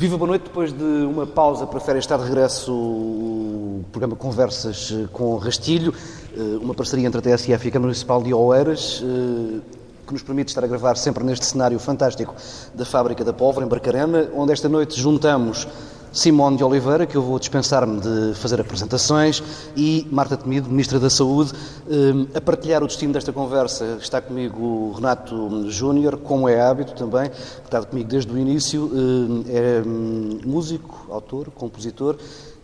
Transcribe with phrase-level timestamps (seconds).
[0.00, 0.44] Viva, boa noite.
[0.44, 5.92] Depois de uma pausa para férias, está de regresso o programa Conversas com Rastilho,
[6.34, 9.60] eh, uma parceria entre a TSF e a Câmara Municipal de Oeiras, eh,
[10.06, 12.34] que nos permite estar a gravar sempre neste cenário fantástico
[12.74, 15.68] da Fábrica da Pólvora, em Barcarena, onde esta noite juntamos
[16.12, 19.42] Simone de Oliveira, que eu vou dispensar-me de fazer apresentações,
[19.76, 21.52] e Marta Temido, Ministra da Saúde.
[21.88, 26.94] Eh, a partilhar o destino desta conversa está comigo o Renato Júnior, como é hábito
[26.94, 28.90] também, que está comigo desde o início.
[28.92, 32.16] Eh, é hum, músico, autor, compositor.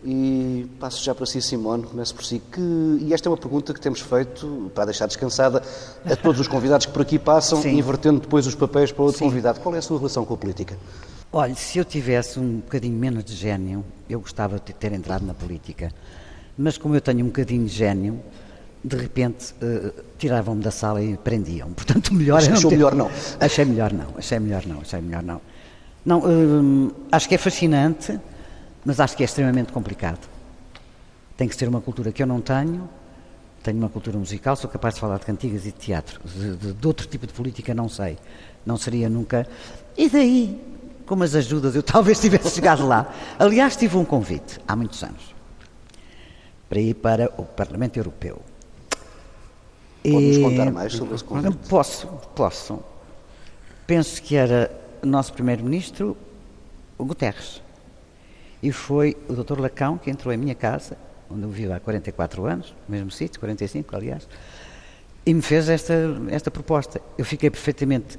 [0.05, 2.41] E passo já para si, Simone, começo por si.
[2.51, 2.61] Que,
[3.01, 5.61] e esta é uma pergunta que temos feito para deixar descansada
[6.05, 7.77] a todos os convidados que por aqui passam, Sim.
[7.77, 9.25] invertendo depois os papéis para outro Sim.
[9.25, 9.59] convidado.
[9.59, 10.77] Qual é a sua relação com a política?
[11.31, 15.33] Olha, se eu tivesse um bocadinho menos de gênio, eu gostava de ter entrado na
[15.33, 15.91] política.
[16.57, 18.21] Mas como eu tenho um bocadinho de gênio,
[18.83, 21.71] de repente uh, tiravam-me da sala e prendiam.
[21.75, 22.69] Portanto, melhor Achou não ter...
[22.69, 23.11] melhor não.
[23.39, 25.41] Achei melhor não, achei melhor não, achei melhor não.
[26.05, 28.17] Não, uh, acho que é fascinante,
[28.85, 30.27] mas acho que é extremamente complicado.
[31.35, 32.89] Tem que ser uma cultura que eu não tenho.
[33.61, 36.21] Tenho uma cultura musical, sou capaz de falar de cantigas e de teatro.
[36.23, 38.17] De, de, de outro tipo de política não sei.
[38.65, 39.45] Não seria nunca.
[39.97, 40.76] E daí?
[41.07, 43.11] Com as ajudas, eu talvez tivesse chegado lá.
[43.39, 45.33] Aliás, tive um convite, há muitos anos,
[46.69, 48.41] para ir para o Parlamento Europeu.
[50.03, 51.57] Pode-nos contar mais sobre esse convite?
[51.67, 52.79] Posso, posso.
[53.85, 56.15] Penso que era o nosso Primeiro-Ministro,
[56.97, 57.61] o Guterres.
[58.61, 59.59] E foi o Dr.
[59.59, 60.97] Lacão que entrou em minha casa,
[61.29, 64.27] onde eu vivo há 44 anos, no mesmo sítio, 45, aliás,
[65.25, 65.93] e me fez esta,
[66.29, 67.01] esta proposta.
[67.17, 68.17] Eu fiquei perfeitamente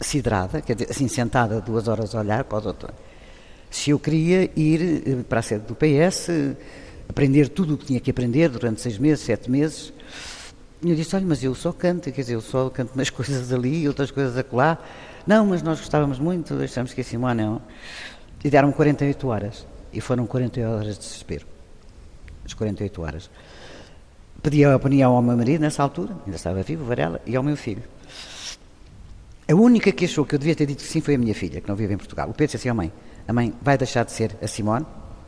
[0.00, 2.92] sidrada, quer dizer, assim, sentada duas horas a olhar para o doutor.
[3.70, 6.28] Se eu queria ir eh, para a sede do PS,
[7.08, 9.92] aprender tudo o que tinha que aprender durante seis meses, sete meses,
[10.82, 13.52] e eu disse, olha, mas eu só canto, quer dizer, eu só canto umas coisas
[13.52, 14.78] ali outras coisas acolá.
[15.26, 17.62] Não, mas nós gostávamos muito, deixamos que a Simone não.
[18.44, 19.66] E deram 48 horas.
[19.92, 21.46] E foram 48 horas de desespero.
[22.44, 23.30] As 48 horas.
[24.42, 27.56] Pedi a opinião ao meu marido nessa altura, ainda estava vivo, Varela, e ao meu
[27.56, 27.82] filho.
[29.48, 31.60] A única que achou que eu devia ter dito que sim foi a minha filha,
[31.60, 32.28] que não vive em Portugal.
[32.28, 32.92] O Pedro disse assim, oh mãe,
[33.28, 34.84] a mãe vai deixar de ser a Simone,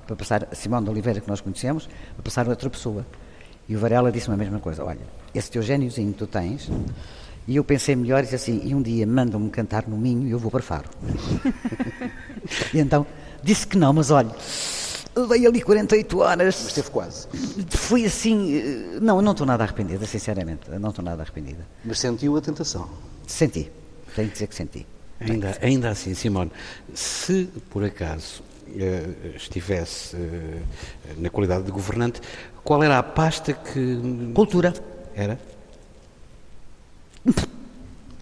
[0.07, 3.07] para passar a Simone de Oliveira, que nós conhecemos, para passar a outra pessoa.
[3.69, 6.69] E o Varela disse-me a mesma coisa, olha, esse teu gêniozinho que tu tens,
[7.47, 10.33] e eu pensei melhor e disse assim, e um dia mandam-me cantar no Minho e
[10.33, 10.91] eu vou para Faro.
[12.75, 13.07] e então,
[13.43, 14.35] disse que não, mas olha,
[15.15, 16.61] levei ali 48 horas.
[16.65, 17.29] Mas teve quase.
[17.71, 21.65] Fui assim, eh, não, não estou nada arrependida, sinceramente, não estou nada arrependida.
[21.85, 22.89] Mas sentiu a tentação?
[23.27, 23.71] Senti.
[24.19, 24.87] Tenho que dizer que senti.
[25.21, 26.51] Ainda, ainda assim, Simone,
[26.93, 30.63] se por acaso uh, estivesse uh,
[31.19, 32.21] na qualidade de governante,
[32.65, 34.33] qual era a pasta que.
[34.35, 34.75] Cultura.
[35.15, 35.39] Era?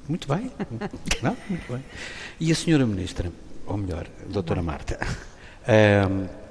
[0.07, 0.53] Muito bem.
[1.23, 1.35] Não?
[1.49, 1.83] Muito bem.
[2.39, 3.33] E a senhora Ministra,
[3.67, 6.29] ou melhor, a doutora Marta, uh,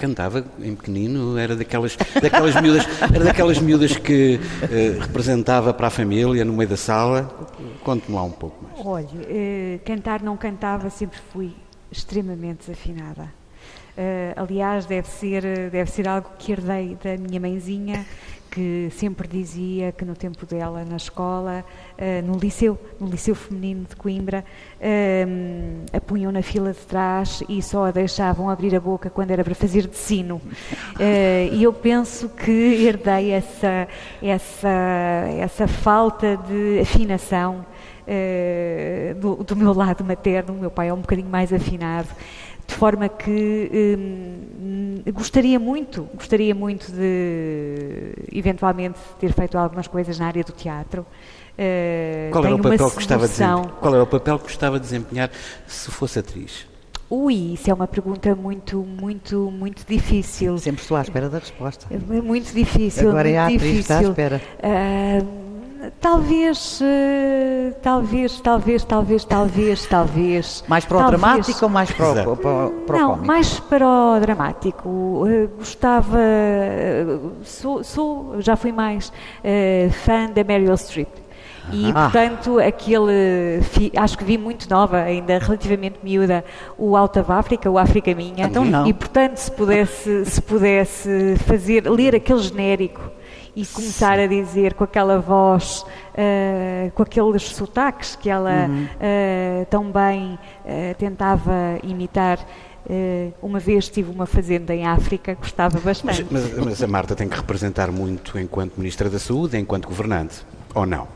[0.00, 5.90] cantava em pequenino, era daquelas, daquelas miúdas, era daquelas miúdas que uh, representava para a
[5.90, 7.30] família no meio da sala.
[7.84, 8.86] Conte-me lá um pouco mais.
[8.86, 11.52] Olha, uh, cantar não cantava, sempre fui
[11.92, 13.24] extremamente desafinada.
[13.90, 18.06] Uh, aliás, deve ser, deve ser algo que herdei da minha mãezinha,
[18.50, 21.64] que sempre dizia que no tempo dela na escola,
[21.96, 24.44] uh, no liceu, no liceu feminino de Coimbra,
[24.80, 29.30] uh, a punham na fila de trás e só a deixavam abrir a boca quando
[29.30, 30.36] era para fazer de sino.
[30.36, 32.50] Uh, e eu penso que
[32.84, 33.88] herdei essa,
[34.20, 34.68] essa,
[35.38, 37.64] essa falta de afinação
[39.20, 40.52] do, do meu lado materno.
[40.52, 42.08] O meu pai é um bocadinho mais afinado
[42.70, 50.26] de forma que hum, gostaria muito, gostaria muito de eventualmente ter feito algumas coisas na
[50.26, 51.04] área do teatro.
[51.58, 53.34] Uh, qual, era o papel que gostava de
[53.80, 55.30] qual era o papel que gostava de desempenhar
[55.66, 56.66] se fosse atriz?
[57.10, 60.56] Ui, isso é uma pergunta muito, muito, muito difícil.
[60.58, 61.86] Sempre estou à espera da resposta.
[61.90, 63.10] É muito difícil.
[63.10, 63.80] Agora muito é a atriz difícil.
[63.80, 64.40] está à espera.
[64.62, 65.49] Uh,
[66.00, 70.64] Talvez, uh, talvez, talvez, talvez, talvez, talvez.
[70.68, 71.20] Mais para o talvez.
[71.20, 73.26] dramático ou mais para o, para, para Não, o cómico?
[73.26, 74.88] mais para o dramático.
[74.88, 79.12] Uh, gostava, uh, sou, sou, já fui mais
[80.04, 81.08] fã da Meryl Streep.
[81.72, 82.04] E, ah.
[82.04, 83.60] portanto, aquele.
[83.96, 86.44] Acho que vi muito nova, ainda relativamente miúda,
[86.76, 88.46] o Alta of África, o África Minha.
[88.46, 88.86] Então não.
[88.86, 93.00] E, portanto, se pudesse, se pudesse fazer, ler aquele genérico
[93.60, 94.24] e começar Sim.
[94.24, 95.84] a dizer com aquela voz,
[96.14, 98.84] uh, com aqueles sotaques que ela uhum.
[98.84, 102.38] uh, tão bem uh, tentava imitar.
[103.42, 106.26] uma vez tive uma fazenda em África, gostava bastante.
[106.30, 110.44] Mas, mas, mas a Marta tem que representar muito enquanto Ministra da Saúde, enquanto governante,
[110.74, 111.06] ou não?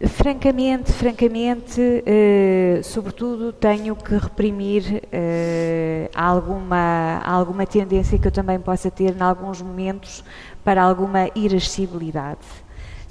[0.00, 8.92] Francamente, francamente, eh, sobretudo tenho que reprimir eh, alguma, alguma tendência que eu também possa
[8.92, 10.22] ter em alguns momentos
[10.62, 12.46] para alguma irascibilidade,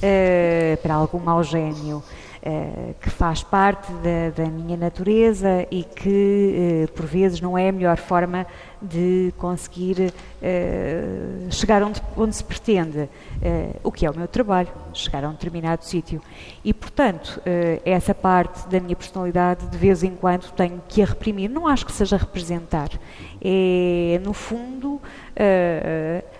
[0.02, 2.02] eh, para algum mau gênio.
[3.02, 7.98] Que faz parte da, da, minha natureza e que, por vezes, não é a melhor
[7.98, 8.48] forma
[8.82, 13.10] de conseguir uh, chegar onde, onde, se pretende, uh,
[13.84, 16.22] o que é o meu trabalho, chegar a um determinado sítio.
[16.64, 21.06] E, portanto, uh, essa parte da minha personalidade, de vez em quando, tenho que a
[21.06, 21.50] reprimir.
[21.50, 22.90] Não acho que seja representar.
[23.40, 25.00] É, no fundo,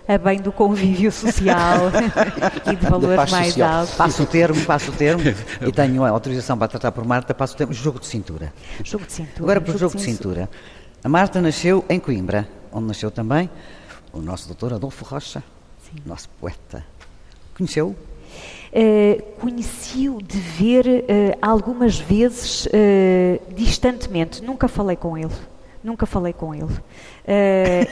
[0.08, 1.92] a bem do convívio social
[2.70, 3.80] e de valores mais social.
[3.80, 3.94] altos.
[3.94, 5.22] Passo o termo, passo o termo,
[5.66, 8.52] e tenho a autorização para tratar por Marta, passo o termo, jogo de cintura.
[8.82, 9.42] Jogo de cintura.
[9.44, 10.48] Agora, para o jogo de cintura.
[11.02, 13.48] A Marta nasceu em Coimbra, onde nasceu também
[14.12, 15.44] o nosso doutor Adolfo Rocha,
[15.78, 16.02] Sim.
[16.04, 16.84] nosso poeta.
[17.56, 17.94] Conheceu?
[18.70, 25.32] Uh, Conheci-o de ver uh, algumas vezes uh, distantemente, nunca falei com ele.
[25.84, 26.76] Nunca falei com ele.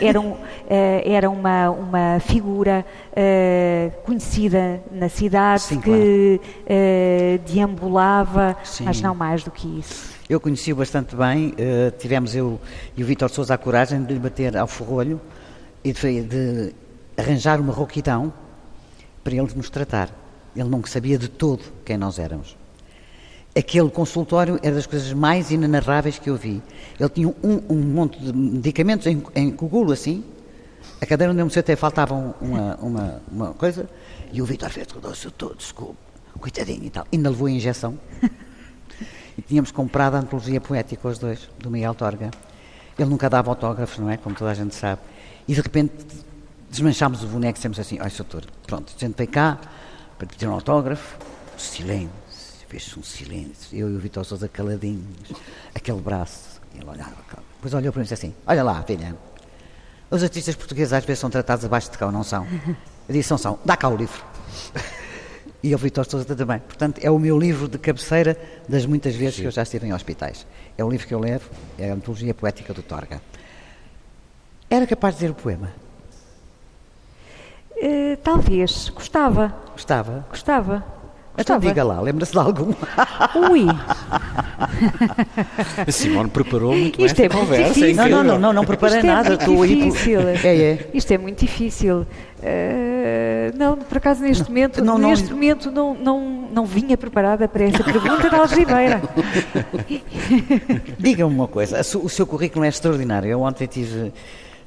[0.00, 0.36] era um,
[0.68, 2.84] era uma, uma figura
[4.04, 7.42] conhecida na cidade Sim, que claro.
[7.46, 8.84] deambulava, Sim.
[8.84, 10.15] mas não mais do que isso.
[10.28, 12.60] Eu conheci-o bastante bem, uh, tivemos eu
[12.96, 15.20] e o Vítor Sousa a coragem de lhe bater ao forrolho
[15.84, 16.74] e de, de
[17.16, 18.32] arranjar uma rouquidão
[19.22, 20.10] para ele nos tratar.
[20.56, 22.56] Ele não sabia de todo quem nós éramos.
[23.56, 26.60] Aquele consultório era das coisas mais inenarráveis que eu vi.
[26.98, 29.56] Ele tinha um, um monte de medicamentos em, em
[29.92, 30.24] assim,
[31.00, 33.88] a cadeira onde eu me sentei faltava uma, uma, uma coisa,
[34.32, 35.96] e o Vítor fez tudo, todo, desculpe,
[36.40, 37.06] coitadinho e tal.
[37.12, 37.96] Ainda levou a injeção.
[39.36, 42.30] E tínhamos comprado a antologia poética, os dois, do Miguel Torga.
[42.98, 44.16] Ele nunca dava autógrafos, não é?
[44.16, 45.00] Como toda a gente sabe.
[45.46, 45.92] E de repente
[46.70, 49.58] desmanchámos o boneco e dissemos assim: Olha, doutor, pronto, a gente veio cá
[50.18, 51.18] para pedir um autógrafo.
[51.56, 52.10] Silêncio,
[52.68, 53.76] fez-se um silêncio.
[53.76, 55.32] Eu e o Vitor Sousa caladinhos,
[55.74, 56.60] aquele braço.
[56.74, 57.16] Ele olhava,
[57.54, 59.16] depois olhou para mim e disse assim: Olha lá, filha,
[60.10, 62.46] os artistas portugueses às vezes são tratados abaixo de cá, não são?
[63.08, 64.22] Eu disse: Não são, dá cá o livro
[65.66, 66.60] e ao Vitor Sousa também.
[66.60, 69.42] Portanto, é o meu livro de cabeceira das muitas vezes Sim.
[69.42, 70.46] que eu já estive em hospitais.
[70.78, 73.20] É o livro que eu levo, é a Antologia Poética do Torga.
[74.70, 75.72] Era capaz de dizer o poema?
[77.72, 78.90] Uh, talvez.
[78.90, 79.54] Gostava.
[79.72, 80.24] Gostava?
[80.30, 80.96] Gostava.
[81.38, 82.72] Então diga lá, lembra-se de algum?
[83.50, 83.66] Ui!
[85.86, 87.74] A Simone preparou muito Isto é conversa.
[87.74, 87.96] Difícil.
[87.96, 89.34] Não, não, não, não, não preparei Isto nada.
[89.34, 90.20] É muito difícil.
[90.44, 90.90] É, é.
[90.94, 92.06] Isto é muito difícil.
[92.38, 92.95] Uh,
[93.56, 96.20] não, por acaso neste não, momento, não, não, neste momento não, não,
[96.52, 99.02] não vinha preparada para essa pergunta da algibeira.
[100.98, 103.28] Diga-me uma coisa, o seu currículo é extraordinário.
[103.28, 104.12] Eu ontem tive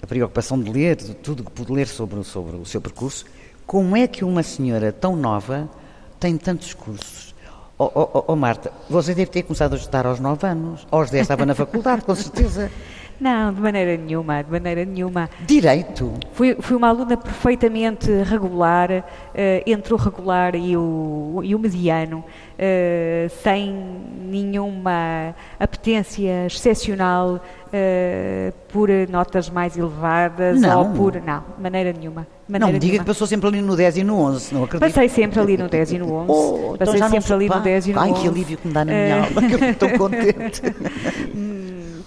[0.01, 3.25] a preocupação de ler tudo que pude ler sobre, sobre o seu percurso.
[3.65, 5.69] Como é que uma senhora tão nova
[6.19, 7.33] tem tantos cursos.
[7.77, 10.85] Oh, oh, oh, oh, Marta, você deve ter começado a estudar aos 9 anos.
[10.91, 12.69] Aos 10 estava na faculdade, com certeza.
[13.19, 15.29] Não, de maneira nenhuma, de maneira nenhuma.
[15.45, 16.13] Direito?
[16.31, 19.03] Fui, fui uma aluna perfeitamente regular, uh,
[19.65, 23.75] entre o regular e o, e o mediano, uh, sem
[24.25, 27.35] nenhuma apetência excepcional
[27.67, 30.79] uh, por notas mais elevadas não.
[30.79, 31.21] ou por.
[31.21, 32.25] Não, de maneira nenhuma.
[32.47, 33.03] Maneira não me diga nenhuma.
[33.03, 34.87] que passou sempre ali no 10 e no 11, não acredito.
[34.87, 36.31] Passei sempre ali no 10 e no 11.
[36.31, 38.15] Oh, então Passei sempre ali no 10 e no Ai, 11.
[38.15, 40.61] Ai, que alívio que me dá na minha alma, que eu estou contente.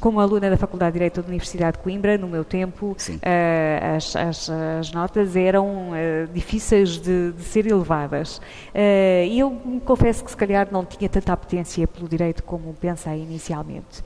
[0.02, 4.16] Como aluna da Faculdade de Direito da Universidade de Coimbra, no meu tempo, uh, as,
[4.16, 8.38] as, as, notas eram uh, difíceis de, de, ser elevadas.
[8.38, 13.22] Uh, e eu confesso que, se calhar, não tinha tanta apetência pelo direito como pensei
[13.22, 14.02] inicialmente.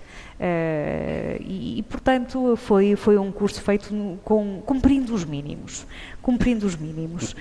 [1.40, 5.86] E, e, portanto, foi, foi um curso feito no, com, cumprindo os mínimos.
[6.20, 7.34] Cumprindo os mínimos.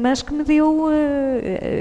[0.00, 0.88] mas que me deu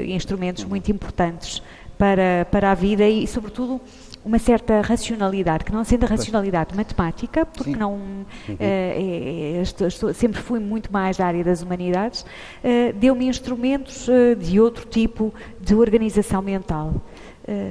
[0.07, 1.63] instrumentos muito importantes
[1.97, 3.81] para, para a vida e, sobretudo,
[4.25, 7.77] uma certa racionalidade, que não sendo a racionalidade matemática, porque Sim.
[7.77, 8.25] não uhum.
[8.59, 14.35] é, estou, estou, sempre fui muito mais da área das humanidades, uh, deu-me instrumentos uh,
[14.35, 16.93] de outro tipo de organização mental.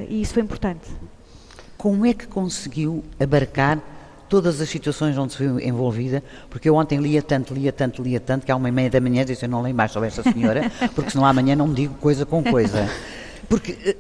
[0.09, 0.89] e isso foi importante.
[1.79, 3.81] Como é que conseguiu abarcar
[4.33, 8.19] todas as situações onde se viu envolvida, porque eu ontem lia tanto, lia tanto, lia
[8.19, 10.23] tanto, que há uma e meia da manhã disse, eu não leio mais sobre esta
[10.23, 12.89] senhora, porque senão amanhã não me digo coisa com coisa.
[13.47, 13.99] Porque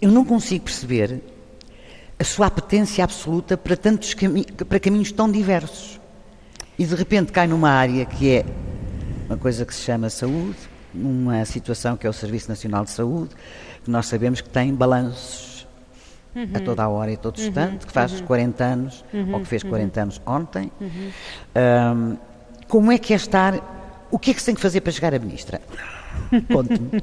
[0.00, 1.20] eu não consigo perceber
[2.18, 6.00] a sua apetência absoluta para tantos cami para caminhos tão diversos.
[6.78, 8.44] E de repente cai numa área que é
[9.26, 10.56] uma coisa que se chama saúde,
[10.92, 13.34] numa situação que é o Serviço Nacional de Saúde,
[13.84, 15.66] que nós sabemos que tem balanços
[16.34, 16.50] uhum.
[16.54, 17.46] a toda a hora e a todo uhum.
[17.46, 18.26] instante, que faz uhum.
[18.26, 19.34] 40 anos, uhum.
[19.34, 20.02] ou que fez 40 uhum.
[20.02, 20.72] anos ontem.
[21.56, 22.16] Um,
[22.68, 23.74] como é que é estar.
[24.10, 25.60] O que é que se tem que fazer para chegar a ministra?
[26.52, 27.02] Conte-me.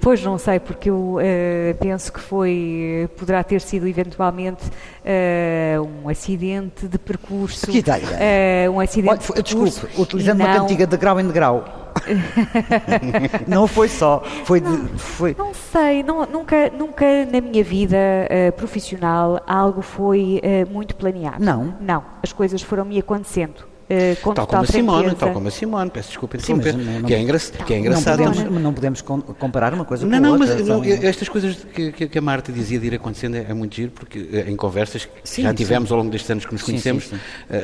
[0.00, 6.08] Pois não sei, porque eu uh, penso que foi, poderá ter sido eventualmente uh, um
[6.08, 7.70] acidente de percurso.
[7.70, 8.68] Que ideia?
[8.68, 9.80] Uh, um acidente Olha, de percurso.
[9.80, 10.46] Desculpe, utilizando não...
[10.46, 11.64] uma cantiga de grau em degrau.
[13.46, 15.34] não foi só, foi, não, de, foi...
[15.36, 21.44] não sei, não, nunca, nunca na minha vida uh, profissional algo foi uh, muito planeado.
[21.44, 21.74] Não?
[21.80, 23.69] Não, as coisas foram me acontecendo.
[23.90, 27.12] Uh, com tal como a Simone, tal como a Simone, peço desculpa interromper, Sim, que,
[27.12, 28.22] é engra que é engraçado.
[28.22, 29.00] Não podemos, não podemos
[29.36, 30.54] comparar uma coisa não, com não, outra.
[30.54, 33.74] Mas, não, estas coisas que, que, a Marta dizia de ir acontecendo é, é muito
[33.74, 35.94] giro, porque eh, em conversas que sim, já tivemos sim.
[35.94, 37.18] ao longo destes anos que nos conhecemos, sim,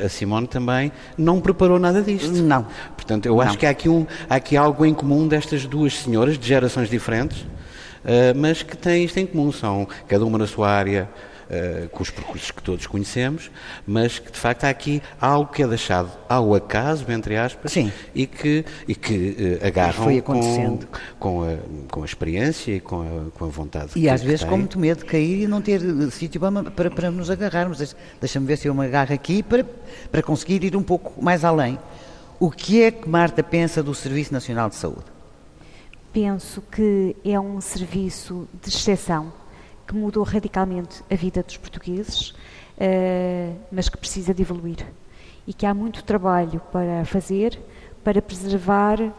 [0.04, 2.32] a Simone também não preparou nada disto.
[2.42, 2.66] Não.
[2.96, 6.36] Portanto, eu acho que há aqui, um, há aqui algo em comum destas duas senhoras,
[6.36, 10.68] de gerações diferentes, uh, mas que têm isto em comum, são cada uma na sua
[10.68, 11.08] área,
[11.50, 13.50] uh, com os percursos que todos conhecemos,
[13.86, 17.92] mas que de facto há aqui algo que é deixado ao acaso, entre aspas, Sim.
[18.14, 20.78] e que, e que uh, agarram com,
[21.18, 21.56] com, a,
[21.90, 23.90] com a experiência e com a, com a vontade.
[23.96, 26.90] E às vezes com muito medo de cair e não ter eh, sítio para, para,
[26.90, 27.94] para nos agarrarmos.
[28.20, 29.64] Deixa-me ver se eu me agarro aqui para,
[30.10, 31.78] para conseguir ir um pouco mais além.
[32.38, 35.06] O que é que Marta pensa do Serviço Nacional de Saúde?
[36.12, 39.32] Penso que é um serviço de exceção
[39.86, 44.86] que mudou radicalmente a vida dos portugueses, uh, mas que precisa de evoluir.
[45.46, 47.58] E que há muito trabalho para fazer
[48.02, 49.12] para preservar uh,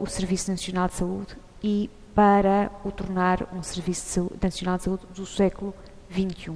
[0.00, 5.26] o Serviço Nacional de Saúde e para o tornar um Serviço Nacional de Saúde do
[5.26, 5.74] século
[6.10, 6.54] XXI.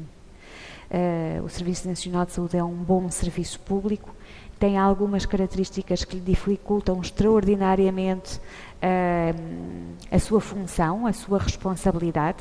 [0.91, 4.15] Eh, o Serviço Nacional de Saúde é um bom serviço público,
[4.59, 12.39] tem algumas características que lhe dificultam extraordinariamente uh, a sua função, a sua responsabilidade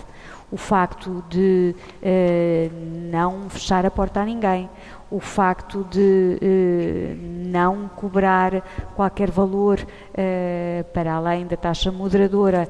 [0.52, 4.70] o facto de uh, não fechar a porta a ninguém,
[5.10, 8.62] o facto de uh, não cobrar
[8.96, 12.68] qualquer valor uh, para além da taxa moderadora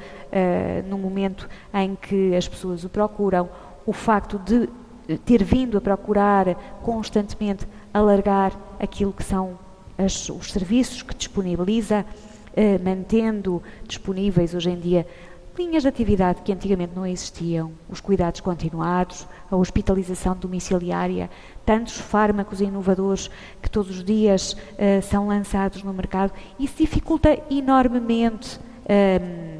[0.87, 3.49] no momento em que as pessoas o procuram,
[3.85, 4.67] o facto de
[5.19, 9.57] ter vindo a procurar constantemente alargar aquilo que são
[9.97, 12.05] as, os serviços que disponibiliza,
[12.83, 15.07] mantendo disponíveis hoje em dia
[15.57, 21.29] linhas de atividade que antigamente não existiam, os cuidados continuados, a hospitalização domiciliária,
[21.65, 23.29] tantos fármacos inovadores
[23.61, 28.59] que todos os dias uh, são lançados no mercado, isso dificulta enormemente
[28.89, 29.59] um,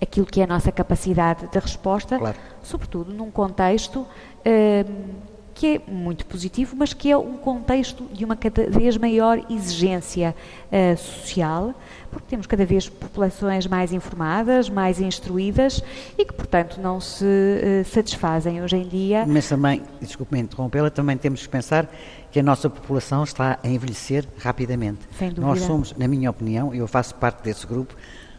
[0.00, 2.36] aquilo que é a nossa capacidade de resposta, claro.
[2.62, 4.06] sobretudo num contexto
[4.46, 9.42] um, que é muito positivo, mas que é um contexto de uma cada vez maior
[9.48, 10.36] exigência
[10.70, 11.74] uh, social,
[12.10, 15.82] porque temos cada vez populações mais informadas, mais instruídas
[16.18, 19.24] e que, portanto, não se uh, satisfazem hoje em dia.
[19.26, 21.90] Mas também, desculpe-me interrompê-la, também temos que pensar
[22.30, 25.00] que a nossa população está a envelhecer rapidamente.
[25.18, 25.46] Sem dúvida.
[25.46, 27.96] Nós somos, na minha opinião, eu faço parte desse grupo,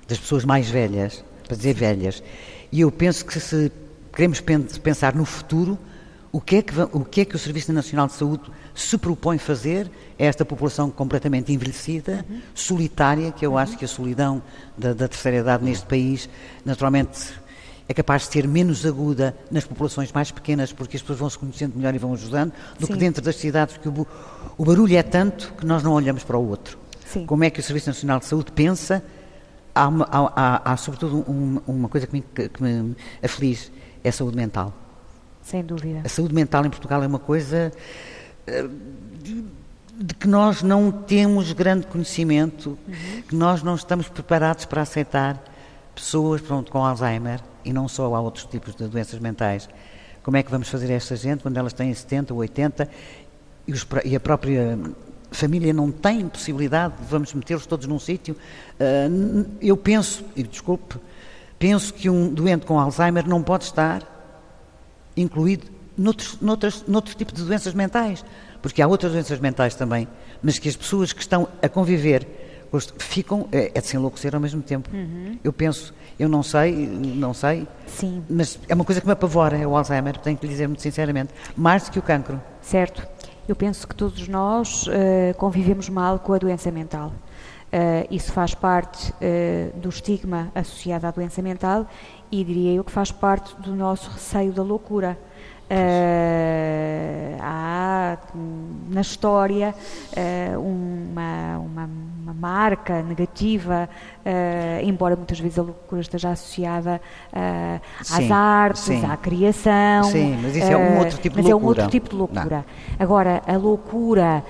[0.08, 2.22] das pessoas mais velhas, para dizer velhas,
[2.72, 3.72] e eu penso que se
[4.14, 5.80] queremos pensar no futuro,
[6.32, 8.44] o que, é que, o que é que o Serviço Nacional de Saúde
[8.76, 12.42] se propõe fazer a esta população completamente envelhecida, uhum.
[12.54, 13.58] solitária, que eu uhum.
[13.58, 14.42] acho que a solidão
[14.78, 16.30] da, da terceira idade neste país,
[16.66, 17.34] naturalmente,
[17.88, 21.40] é capaz de ser menos aguda nas populações mais pequenas, porque as pessoas vão se
[21.40, 22.94] conhecendo melhor e vão ajudando, do Sim.
[22.94, 24.08] que dentro das cidades, porque o,
[24.58, 26.78] o, barulho é tanto que nós não olhamos para o outro.
[27.06, 27.26] Sim.
[27.26, 29.02] Como é que o Serviço Nacional de Saúde pensa?
[29.74, 33.72] Há, uma, há, há, há sobretudo, um, uma coisa que me, que me aflige,
[34.04, 34.74] é a saúde mental.
[35.48, 36.02] Sem dúvida.
[36.04, 37.72] A saúde mental em Portugal é uma coisa
[38.46, 38.68] eh,
[39.96, 43.22] de que nós não temos grande conhecimento, uhum.
[43.22, 45.42] que nós não estamos preparados para aceitar
[45.96, 49.70] pessoas pronto, com Alzheimer e não só há outros tipos de doenças mentais.
[50.22, 52.90] Como é que vamos fazer esta gente quando elas têm 70 ou 80
[53.66, 54.78] e, os, e a própria
[55.32, 58.36] família não tem possibilidade, vamos metê-los todos num sítio?
[58.78, 60.98] Uh, eu penso, e desculpe,
[61.58, 64.17] penso que um doente com Alzheimer não pode estar
[65.18, 68.24] incluído noutros, noutros, noutros tipos de doenças mentais,
[68.62, 70.08] porque há outras doenças mentais também,
[70.42, 72.28] mas que as pessoas que estão a conviver
[72.98, 74.90] ficam é, é de se enlouquecer ao mesmo tempo.
[74.94, 75.40] Uhum.
[75.44, 78.24] Eu penso, eu não sei, não sei, Sim.
[78.30, 80.82] mas é uma coisa que me apavora, é o Alzheimer, tenho que lhe dizer muito
[80.82, 82.42] sinceramente, mais do que o cancro.
[82.62, 83.08] Certo.
[83.48, 87.14] Eu penso que todos nós uh, convivemos mal com a doença mental.
[87.68, 91.86] Uh, isso faz parte uh, do estigma associado à doença mental
[92.32, 95.18] e diria eu que faz parte do nosso receio da loucura.
[95.70, 98.18] Uh, há
[98.90, 101.90] na história uh, uma, uma,
[102.24, 103.90] uma, marca negativa,
[104.26, 107.02] uh, embora muitas vezes a loucura esteja associada
[108.00, 109.06] às artes, sim.
[109.06, 110.06] à criação.
[110.06, 111.44] Sim, mas isso é um outro tipo de loucura.
[111.44, 112.58] Mas é um outro tipo de loucura.
[112.58, 112.64] Não.
[112.98, 114.44] Agora, a loucura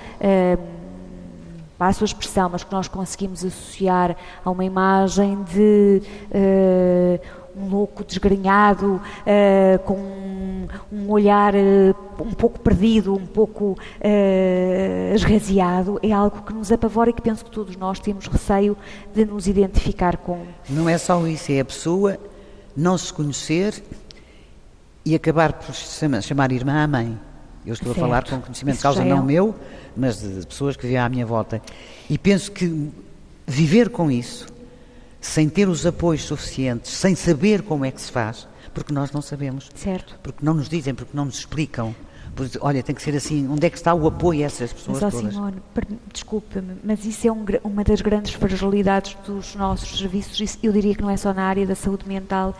[1.78, 8.96] passo a expressão, mas que nós conseguimos associar a uma imagem de uh, louco desgrenhado,
[8.96, 13.78] uh, com um, um olhar uh, um pouco perdido, um pouco
[15.14, 18.78] esgazeado, é algo que nos apavora e que penso que todos nós temos receio
[19.14, 20.46] de nos identificar com.
[20.70, 22.18] Não é só isso, é a pessoa
[22.76, 23.84] não se conhecer
[25.04, 27.18] e acabar por chamar irmã à mãe.
[27.66, 28.06] Eu estou certo.
[28.06, 29.24] a falar com conhecimento de causa não é...
[29.24, 29.56] meu,
[29.96, 31.62] mas de, de pessoas que vivem à minha volta.
[32.10, 32.90] E penso que
[33.46, 34.48] viver com isso,
[35.20, 39.22] sem ter os apoios suficientes, sem saber como é que se faz, porque nós não
[39.22, 39.70] sabemos.
[39.76, 40.20] Certo.
[40.22, 41.96] Porque não nos dizem, porque não nos explicam.
[42.36, 43.48] Porque, olha, tem que ser assim.
[43.50, 45.34] Onde é que está o apoio a essas pessoas mas, todas?
[45.34, 45.58] Simone,
[46.14, 50.58] desculpe-me, mas isso é um, uma das grandes fragilidades dos nossos serviços.
[50.62, 52.54] Eu diria que não é só na área da saúde mental,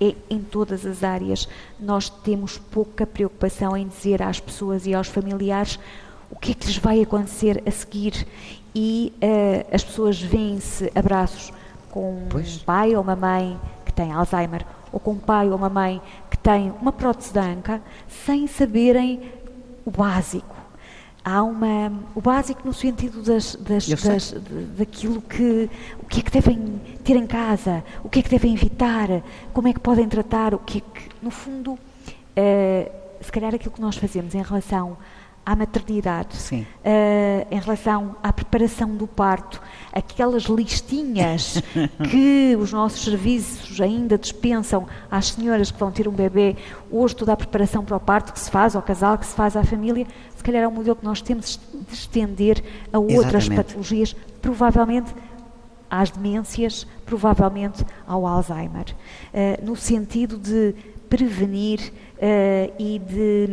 [0.00, 1.48] é em todas as áreas.
[1.80, 5.78] Nós temos pouca preocupação em dizer às pessoas e aos familiares
[6.30, 8.26] o que é que lhes vai acontecer a seguir
[8.74, 11.52] e uh, as pessoas veem-se abraços
[11.96, 12.56] com pois.
[12.56, 16.02] um pai ou uma mãe que tem Alzheimer ou com um pai ou uma mãe
[16.30, 19.32] que tem uma prótese de anca sem saberem
[19.82, 20.54] o básico.
[21.24, 24.34] Há uma, o básico no sentido das, das, das
[24.76, 28.52] daquilo que, o que é que devem ter em casa, o que é que devem
[28.52, 29.08] evitar,
[29.54, 32.90] como é que podem tratar, o que é que, no fundo, uh,
[33.22, 34.98] se calhar aquilo que nós fazemos em relação
[35.46, 39.62] à maternidade, uh, em relação à preparação do parto,
[39.92, 41.62] aquelas listinhas
[42.10, 46.56] que os nossos serviços ainda dispensam às senhoras que vão ter um bebê,
[46.90, 49.56] hoje toda a preparação para o parto que se faz ao casal, que se faz
[49.56, 52.60] à família, se calhar é um modelo que nós temos de estender
[52.92, 53.56] a outras Exatamente.
[53.56, 55.14] patologias, provavelmente
[55.88, 58.86] às demências, provavelmente ao Alzheimer,
[59.32, 60.74] uh, no sentido de
[61.08, 63.48] prevenir uh, e de.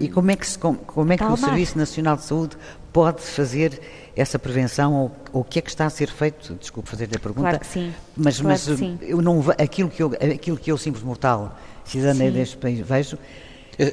[0.00, 2.56] E como é que, se, como, como é que o Serviço Nacional de Saúde
[2.92, 3.80] pode fazer
[4.16, 6.54] essa prevenção ou o que é que está a ser feito?
[6.54, 7.48] Desculpe fazer-lhe a pergunta.
[7.48, 7.92] Claro que sim.
[8.16, 8.98] Mas, claro mas sim.
[9.02, 13.18] eu não aquilo que eu aquilo que eu simples mortal cidadã deste país vejo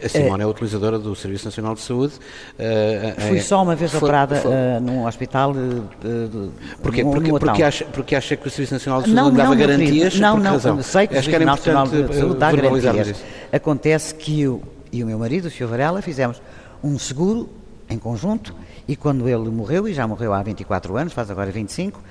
[0.06, 2.14] a Simone é, é utilizadora do Serviço Nacional de Saúde.
[2.16, 5.52] Uh, Fui só uma vez foi, operada foi, uh, num hospital.
[5.52, 6.52] Uh,
[6.82, 7.04] Porquê?
[7.04, 9.58] Num, porque, porque, acha, porque acha que o Serviço Nacional de Saúde não, dava não,
[9.58, 10.20] garantias?
[10.20, 10.82] Não, não, razão?
[10.84, 13.08] sei que o Serviço Nacional de Saúde dá garantias.
[13.08, 13.24] Isso.
[13.52, 15.68] Acontece que eu e o meu marido, o Sr.
[15.68, 16.42] Varela, fizemos
[16.84, 17.50] um seguro
[17.90, 18.56] em conjunto
[18.88, 22.02] e quando ele morreu, e já morreu há 24 anos, faz agora 25,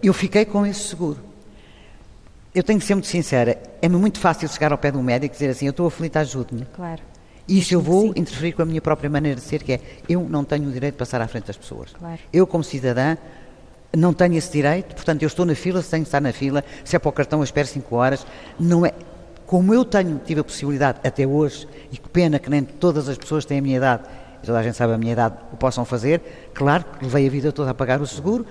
[0.00, 1.31] eu fiquei com esse seguro
[2.54, 5.34] eu tenho que ser muito sincera, é-me muito fácil chegar ao pé de um médico
[5.34, 6.66] e dizer assim, eu estou aflita, ajude-me.
[6.74, 7.02] Claro.
[7.48, 8.20] E isso eu vou Sim.
[8.20, 10.94] interferir com a minha própria maneira de ser, que é, eu não tenho o direito
[10.94, 11.92] de passar à frente das pessoas.
[11.92, 12.20] Claro.
[12.32, 13.16] Eu, como cidadã,
[13.96, 16.64] não tenho esse direito, portanto, eu estou na fila, se tenho que estar na fila,
[16.84, 18.26] se é para o cartão eu espero 5 horas,
[18.58, 18.92] não é...
[19.46, 23.18] Como eu tenho, tive a possibilidade até hoje, e que pena que nem todas as
[23.18, 24.04] pessoas têm a minha idade,
[24.42, 26.22] e toda a gente sabe a minha idade, o possam fazer,
[26.54, 28.46] claro que levei a vida toda a pagar o seguro,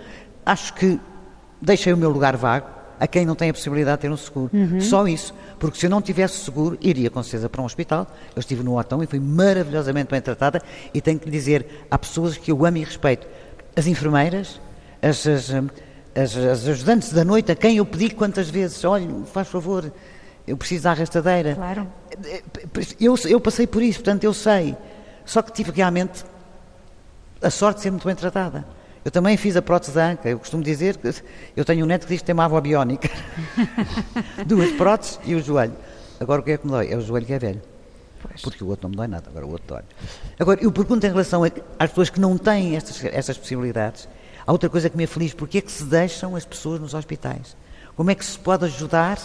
[0.45, 0.99] acho que
[1.59, 4.51] deixei o meu lugar vago, a quem não tem a possibilidade de ter um seguro.
[4.53, 4.79] Uhum.
[4.79, 5.33] Só isso.
[5.57, 8.05] Porque se eu não tivesse seguro, iria com certeza para um hospital.
[8.35, 10.61] Eu estive no Otão e fui maravilhosamente bem tratada
[10.93, 13.25] e tenho que lhe dizer, há pessoas que eu amo e respeito.
[13.75, 14.61] As enfermeiras,
[15.01, 15.49] as, as,
[16.13, 19.91] as, as ajudantes da noite, a quem eu pedi quantas vezes, olha, faz favor,
[20.45, 21.55] eu preciso da arrastadeira.
[21.55, 21.87] Claro.
[22.99, 24.77] Eu, eu passei por isso, portanto eu sei.
[25.25, 26.23] Só que tive realmente
[27.41, 28.63] a sorte de ser muito bem tratada.
[29.03, 30.29] Eu também fiz a prótese da anca.
[30.29, 31.11] Eu costumo dizer que
[31.55, 33.09] eu tenho um neto que diz que tem uma avó biónica.
[34.45, 35.75] Duas próteses e o joelho.
[36.19, 36.91] Agora o que é que me dói?
[36.91, 37.61] É o joelho que é velho.
[38.21, 38.41] Pois.
[38.41, 39.81] Porque o outro não me dói nada, agora o outro dói.
[40.39, 44.07] Agora, eu pergunto em relação às pessoas que não têm estas, estas possibilidades.
[44.45, 47.57] Há outra coisa que me aflige, porque é que se deixam as pessoas nos hospitais?
[47.95, 49.17] Como é que se pode ajudar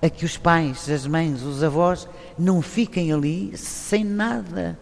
[0.00, 4.78] a que os pais, as mães, os avós não fiquem ali sem nada?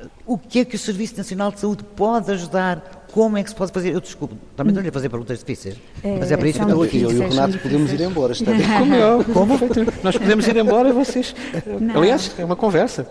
[0.00, 3.48] Ah, o que é que o Serviço Nacional de Saúde pode ajudar como é que
[3.48, 3.94] se pode fazer?
[3.94, 5.76] Eu desculpo, também estou-lhe a fazer perguntas difíceis.
[6.04, 7.00] É, mas é para isso que eu estou aqui.
[7.00, 8.32] Eu e o Renato podemos ir embora.
[8.32, 9.24] Está Como eu?
[9.24, 9.58] Como?
[10.02, 11.34] Nós podemos ir embora e vocês.
[11.80, 11.96] Não.
[11.96, 13.08] Aliás, é uma conversa.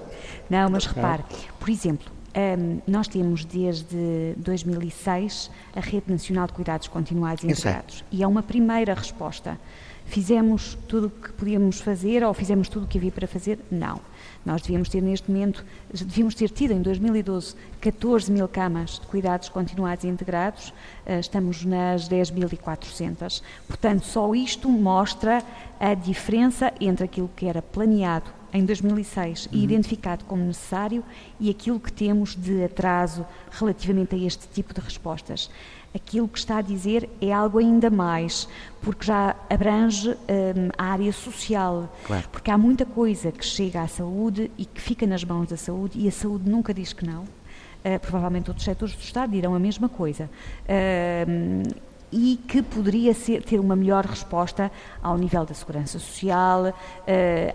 [0.48, 1.24] Não, mas repare,
[1.60, 8.04] por exemplo, um, nós temos desde 2006 a Rede Nacional de Cuidados Continuados e Integrados.
[8.12, 9.58] E é uma primeira resposta.
[10.06, 13.58] Fizemos tudo o que podíamos fazer ou fizemos tudo o que havia para fazer?
[13.72, 14.00] Não.
[14.46, 19.50] Nós devíamos ter neste momento, devíamos ter tido em 2012 14 mil camas de cuidados
[19.50, 20.74] continuados e integrados,
[21.06, 23.42] eh, estamos nas 10.400.
[23.68, 25.44] Portanto, só isto mostra
[25.80, 29.64] a diferença entre aquilo que era planeado em 2006 e uhum.
[29.64, 31.04] identificado como necessário
[31.40, 35.50] e aquilo que temos de atraso relativamente a este tipo de respostas
[35.96, 38.50] aquilo que está a dizer é algo ainda mais,
[38.82, 41.90] porque já abrange um, a área social.
[42.06, 42.28] Claro.
[42.32, 45.98] Porque há muita coisa que chega à saúde e que fica nas mãos da saúde
[45.98, 47.24] e a saúde nunca diz que não.
[47.24, 50.30] uh, provavelmente outros setores do Estado dirão a mesma coisa.
[50.66, 56.74] Uh, e que poderia ser, ter uma melhor resposta ao nível da segurança social, uh,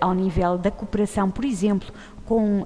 [0.01, 1.91] ao nível da cooperação, por exemplo,
[2.31, 2.65] com uh,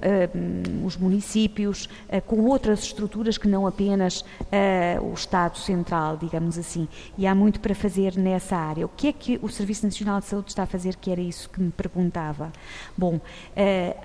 [0.85, 6.87] os municípios, uh, com outras estruturas que não apenas uh, o Estado Central, digamos assim.
[7.17, 8.85] E há muito para fazer nessa área.
[8.85, 11.49] O que é que o Serviço Nacional de Saúde está a fazer, que era isso
[11.49, 12.51] que me perguntava?
[12.95, 13.19] Bom,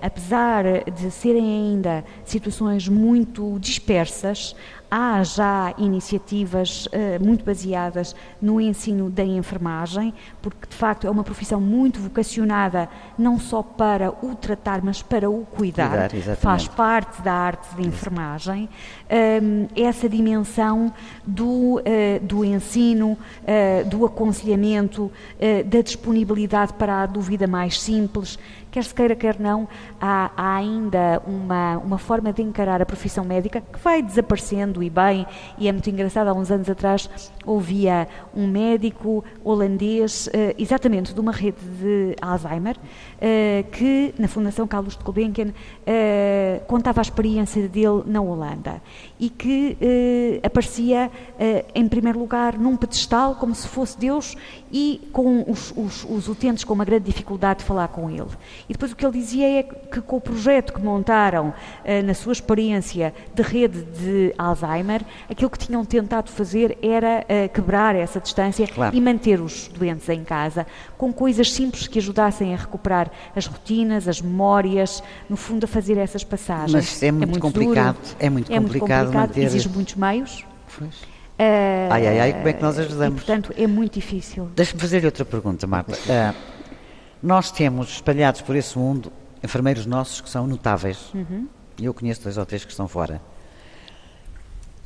[0.01, 4.55] apesar de serem ainda situações muito dispersas,
[4.91, 11.23] há já iniciativas uh, muito baseadas no ensino da enfermagem, porque de facto é uma
[11.23, 16.09] profissão muito vocacionada não só para o tratar, mas para o cuidar.
[16.09, 18.69] cuidar Faz parte da arte de enfermagem.
[19.11, 20.93] Um, essa dimensão
[21.27, 21.81] do, uh,
[22.21, 25.11] do ensino, uh, do aconselhamento,
[25.65, 28.39] da disponibilidade para a dúvida mais simples.
[28.69, 29.67] Quer se queira, quer não,
[29.99, 34.89] há, há, ainda uma, uma forma de encarar a profissão médica que vai desaparecendo e
[34.89, 37.09] bem, e é muito engraçado, há uns anos atrás
[37.45, 42.77] ouvia um médico holandês, exatamente de uma rede de Alzheimer,
[43.73, 48.81] que na Fundação Carlos de Gulbenkian uh, contava a experiência dele na Holanda
[49.19, 49.77] e que
[50.43, 51.11] aparecia
[51.73, 54.35] em primeiro lugar num pedestal como se fosse Deus
[54.71, 58.29] e com os, os, os utentes com uma grande dificuldade de falar com ele.
[58.67, 61.53] E depois o que ele dizia é que com o projeto que montaram
[62.05, 68.19] na sua experiência de rede de Alzheimer, aquilo que tinham tentado fazer era quebrar essa
[68.19, 68.95] distância claro.
[68.95, 70.65] e manter os doentes em casa
[70.97, 75.97] com coisas simples que ajudassem a recuperar as rotinas, as memórias, no fundo a fazer
[75.97, 76.71] essas passagens.
[76.71, 79.43] Mas é muito, é muito complicado, duro, é muito é complicado, muito complicado manter...
[79.43, 80.45] exige muitos meios.
[80.77, 80.95] Pois.
[81.41, 83.21] Uh, ai, ai, ai, como é que nós ajudamos?
[83.21, 84.49] E, portanto, é muito difícil.
[84.55, 85.93] Deixa-me fazer-lhe outra pergunta, Marta.
[85.93, 86.35] Uh,
[87.23, 89.11] nós temos espalhados por esse mundo
[89.43, 91.11] enfermeiros nossos que são notáveis.
[91.13, 91.47] Uhum.
[91.81, 93.21] Eu conheço dois ou três que estão fora.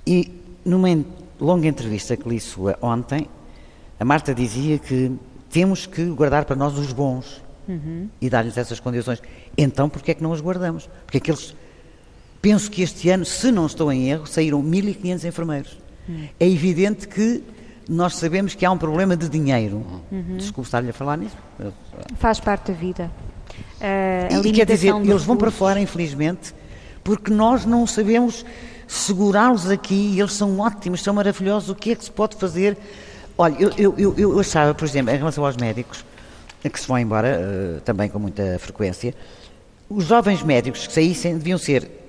[0.07, 0.31] E
[0.63, 0.87] numa
[1.39, 3.27] longa entrevista que li sua ontem,
[3.99, 5.11] a Marta dizia que
[5.49, 8.09] temos que guardar para nós os bons uhum.
[8.21, 9.21] e dar-lhes essas condições.
[9.57, 10.89] Então, porquê é que não os guardamos?
[11.05, 11.55] Porque aqueles.
[12.45, 15.77] Penso que este ano, se não estou em erro, saíram 1.500 enfermeiros.
[16.07, 16.29] Uhum.
[16.39, 17.41] É evidente que
[17.89, 19.83] nós sabemos que há um problema de dinheiro.
[20.11, 20.37] Uhum.
[20.37, 21.35] Desculpe estar-lhe a falar nisso.
[22.17, 23.09] Faz parte da vida.
[23.81, 26.53] Uh, e quer dizer, eles vão para fora, infelizmente,
[27.03, 28.45] porque nós não sabemos
[28.87, 32.77] segurá-los aqui, eles são ótimos, são maravilhosos, o que é que se pode fazer?
[33.35, 36.05] Olha, eu, eu, eu, eu achava, por exemplo, em relação aos médicos,
[36.61, 39.15] que se vão embora uh, também com muita frequência,
[39.89, 42.04] os jovens médicos que saíssem deviam ser,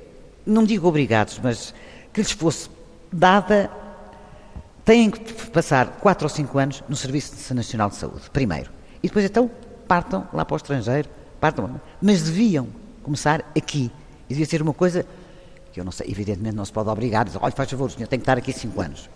[0.47, 1.75] não digo obrigados, mas
[2.13, 2.71] que lhes fosse
[3.13, 3.71] dada,
[4.85, 8.71] têm que passar 4 ou 5 anos no Serviço Nacional de Saúde, primeiro.
[9.03, 9.51] E depois então
[9.87, 11.09] partam lá para o estrangeiro,
[11.41, 12.69] partam, mas deviam
[13.03, 13.91] começar aqui.
[14.29, 15.05] E devia ser uma coisa
[15.73, 18.07] que eu não sei, evidentemente não se pode obrigar, dizer, olha, faz favor, o senhor
[18.07, 19.11] tem que estar aqui cinco anos.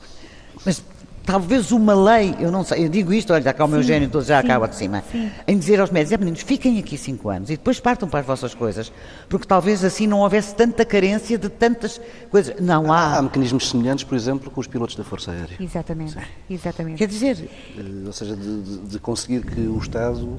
[0.65, 0.83] Mas
[1.25, 4.09] talvez uma lei, eu não sei, eu digo isto, olha, já cá o meu gênio
[4.09, 5.31] todo já acaba de cima, sim.
[5.47, 8.27] em dizer aos médicos, é meninos, fiquem aqui cinco anos e depois partam para as
[8.27, 8.93] vossas coisas,
[9.29, 12.59] porque talvez assim não houvesse tanta carência de tantas coisas.
[12.61, 13.19] Não há.
[13.19, 15.57] Há mecanismos semelhantes, por exemplo, com os pilotos da Força Aérea.
[15.61, 16.21] Exatamente, sim.
[16.49, 16.99] exatamente.
[16.99, 17.49] Quer dizer.
[17.77, 20.39] Eh, ou seja, de, de, de conseguir que o Estado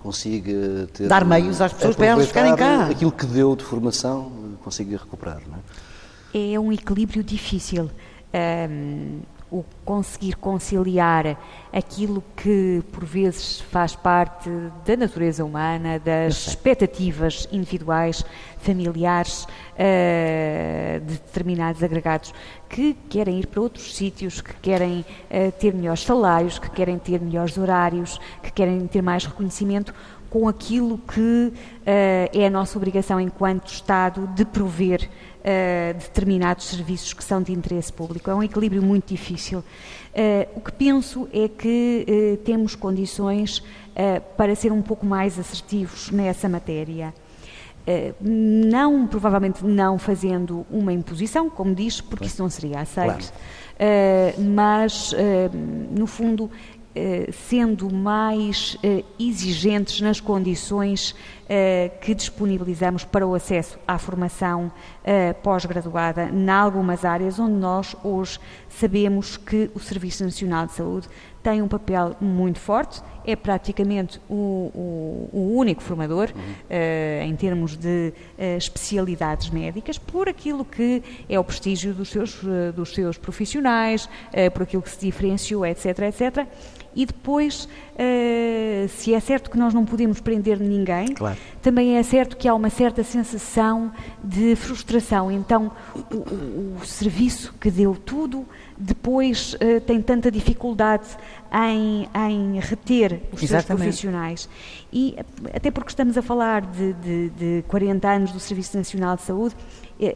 [0.00, 2.86] consiga ter, dar meios às pessoas para elas ficarem cá.
[2.86, 5.40] Aquilo que deu de formação, consiga recuperar.
[5.46, 5.58] Não
[6.34, 6.52] é?
[6.54, 7.90] é um equilíbrio difícil.
[8.32, 11.36] Um, o conseguir conciliar
[11.72, 14.48] aquilo que por vezes faz parte
[14.86, 18.24] da natureza humana, das expectativas individuais,
[18.58, 22.32] familiares uh, de determinados agregados
[22.68, 27.20] que querem ir para outros sítios, que querem uh, ter melhores salários, que querem ter
[27.20, 29.92] melhores horários, que querem ter mais reconhecimento
[30.30, 31.52] com aquilo que uh,
[31.84, 35.10] é a nossa obrigação enquanto Estado de prover
[35.40, 38.30] uh, determinados serviços que são de interesse público.
[38.30, 39.58] É um equilíbrio muito difícil.
[39.60, 43.62] Uh, o que penso é que temos condições
[44.36, 47.12] para ser um pouco mais assertivos nessa matéria.
[48.20, 54.40] não, provavelmente não fazendo uma imposição, como diz, porque isso não seria aceito, claro.
[54.40, 55.12] mas,
[55.90, 56.50] no fundo,
[57.32, 61.14] sendo mais eh, exigentes nas condições
[61.48, 64.72] eh, que disponibilizamos para o acesso à formação
[65.42, 71.08] pós-graduada em algumas áreas onde nós hoje sabemos que o Serviço Nacional de Saúde
[71.42, 76.42] tem um papel muito forte, é praticamente o, o, o único formador uhum.
[76.42, 82.42] uh, em termos de uh, especialidades médicas, por aquilo que é o prestígio dos seus,
[82.42, 84.08] uh, dos seus profissionais,
[84.54, 86.46] por aquilo que se diferenciou, etc, etc
[86.94, 87.68] E depois,
[88.88, 91.38] se é certo que nós não podemos prender ninguém, claro.
[91.62, 93.92] Também é certo que há uma certa sensação
[94.22, 95.30] de frustração.
[95.30, 98.46] Então, o, o, o serviço que deu tudo,
[98.76, 101.06] depois uh, tem tanta dificuldade
[101.52, 104.48] em, em reter os seus profissionais.
[104.92, 105.16] E
[105.54, 109.54] até porque estamos a falar de, de, de 40 anos do Serviço Nacional de Saúde,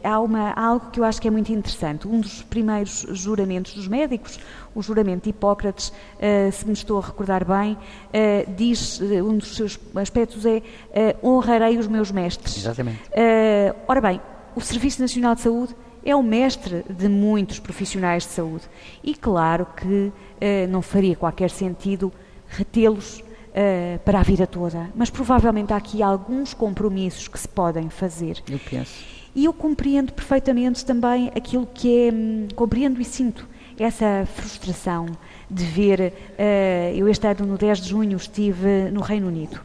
[0.03, 2.07] há, uma, há algo que eu acho que é muito interessante.
[2.07, 4.39] Um dos primeiros juramentos dos médicos,
[4.73, 9.37] o juramento de Hipócrates, uh, se me estou a recordar bem, uh, diz, uh, um
[9.37, 10.61] dos seus aspectos é
[11.23, 12.57] honrarei os meus mestres.
[12.57, 12.99] Exatamente.
[13.87, 14.21] ora bem,
[14.55, 18.63] o Serviço Nacional de Saúde é o mestre de muitos profissionais de saúde.
[19.03, 20.11] E claro que
[20.69, 22.11] não faria qualquer sentido
[22.47, 23.23] retê-los
[24.03, 28.41] para a vida toda, mas provavelmente há aqui alguns compromissos que se podem fazer.
[28.47, 29.14] Eu penso.
[29.35, 35.07] E eu compreendo perfeitamente também aquilo que é, hum, compreendo e sinto essa frustração
[35.51, 39.59] de ver, uh, eu este ano no 10 de junho estive no Reino Unido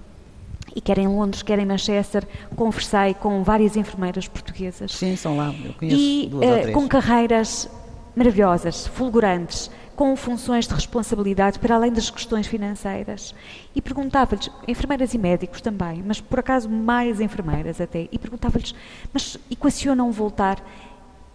[0.74, 4.92] e quer em Londres, quer em Manchester, conversei com várias enfermeiras portuguesas.
[4.92, 6.74] Sim, são lá, eu conheço e, duas uh, ou três.
[6.74, 7.70] com carreiras
[8.14, 9.70] maravilhosas, fulgurantes,
[10.00, 13.34] com funções de responsabilidade para além das questões financeiras.
[13.74, 18.74] E perguntava-lhes, enfermeiras e médicos também, mas por acaso mais enfermeiras até, e perguntava-lhes,
[19.12, 20.58] mas equacionam voltar?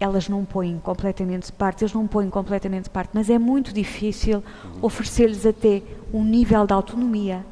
[0.00, 3.72] Elas não põem completamente de parte, eles não põem completamente de parte, mas é muito
[3.72, 4.42] difícil
[4.82, 5.80] oferecer-lhes até
[6.12, 7.46] um nível de autonomia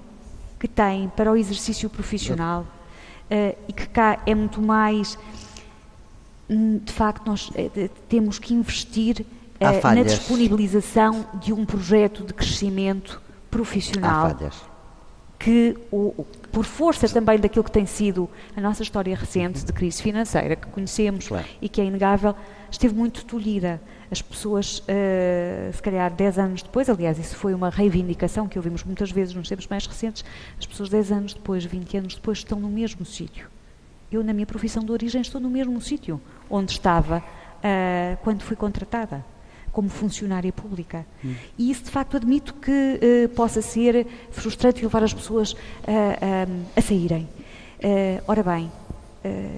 [0.58, 2.62] que têm para o exercício profissional
[3.30, 5.16] uh, e que cá é muito mais.
[6.50, 9.24] Hum, de facto, nós uh, temos que investir
[9.60, 14.36] na disponibilização de um projeto de crescimento profissional
[15.38, 20.02] que, o, por força também daquilo que tem sido a nossa história recente de crise
[20.02, 21.44] financeira que conhecemos claro.
[21.60, 22.34] e que é inegável,
[22.70, 23.78] esteve muito tolhida.
[24.10, 28.84] As pessoas, uh, se calhar 10 anos depois, aliás, isso foi uma reivindicação que ouvimos
[28.84, 30.24] muitas vezes nos tempos mais recentes,
[30.58, 33.48] as pessoas 10 anos depois, 20 anos depois, estão no mesmo sítio.
[34.10, 38.56] Eu, na minha profissão de origem, estou no mesmo sítio onde estava uh, quando fui
[38.56, 39.33] contratada
[39.74, 41.04] como funcionária pública.
[41.22, 41.34] Hum.
[41.58, 45.56] E isso, de facto, admito que uh, possa ser frustrante e levar as pessoas uh,
[46.74, 47.28] a saírem.
[47.80, 48.72] Uh, ora bem,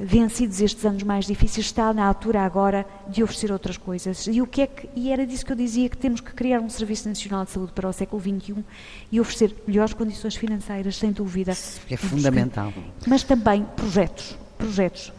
[0.01, 4.29] vencidos estes anos mais difíceis, está na altura agora de oferecer outras coisas.
[4.29, 6.61] E o que é que, e era disso que eu dizia que temos que criar
[6.61, 8.65] um Serviço Nacional de Saúde para o século XXI
[9.11, 11.51] e oferecer melhores condições financeiras, sem dúvida.
[11.91, 12.73] É fundamental.
[13.09, 15.13] Mas também projetos, projetos.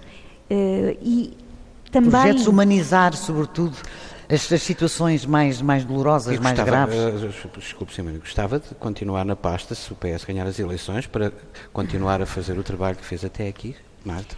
[0.50, 1.34] e
[1.92, 3.76] também projetos humanizar, sobretudo
[4.30, 7.24] as, as situações mais, mais dolorosas, eu mais gostava, graves?
[7.24, 11.32] Uh, desculpe, Simone, gostava de continuar na pasta se o PS ganhar as eleições para
[11.72, 14.36] continuar a fazer o trabalho que fez até aqui, Marta?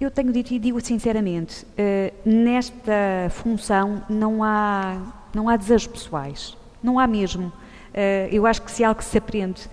[0.00, 4.96] Eu tenho dito e digo sinceramente, uh, nesta função não há,
[5.34, 7.48] não há desejos pessoais, não há mesmo.
[7.48, 9.68] Uh, eu acho que se algo se aprende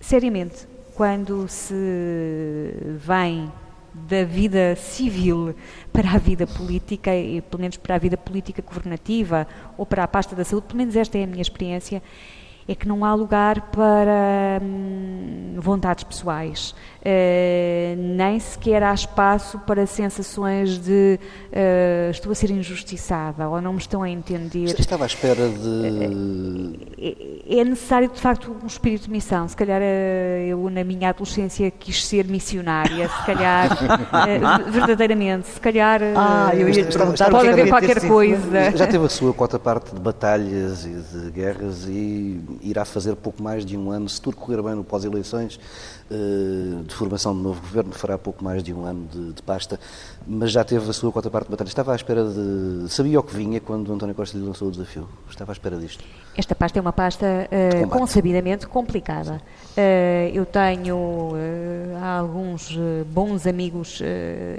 [0.00, 1.74] seriamente quando se
[2.98, 3.50] vem
[3.94, 5.54] da vida civil
[5.92, 10.08] para a vida política, e pelo menos para a vida política governativa ou para a
[10.08, 12.02] pasta da saúde, pelo menos esta é a minha experiência,
[12.66, 19.86] é que não há lugar para hum, vontades pessoais, uh, nem sequer há espaço para
[19.86, 21.18] sensações de
[21.50, 24.74] uh, estou a ser injustiçada ou não me estão a entender.
[24.78, 26.78] Estava à espera de.
[26.98, 29.46] É, é necessário, de facto, um espírito de missão.
[29.48, 33.68] Se calhar uh, eu, na minha adolescência, quis ser missionária, se calhar,
[34.70, 36.00] verdadeiramente, se calhar.
[36.16, 36.86] Ah, eu ia
[37.30, 38.70] pode haver qualquer coisa.
[38.76, 43.42] Já teve a sua cota parte de batalhas e de guerras e irá fazer pouco
[43.42, 45.58] mais de um ano, se tudo correr bem no pós-eleições,
[46.10, 49.80] eh, de formação de novo governo, fará pouco mais de um ano de, de, pasta,
[50.26, 51.68] mas já teve a sua quarta parte de batalha.
[51.68, 52.88] Estava à espera de.
[52.88, 55.08] Sabia o que vinha quando António Costa lhe lançou o desafio?
[55.28, 56.04] Estava à espera disto.
[56.36, 59.40] Esta pasta é uma pasta uh, consabidamente complicada.
[59.76, 64.00] Uh, eu tenho uh, alguns bons amigos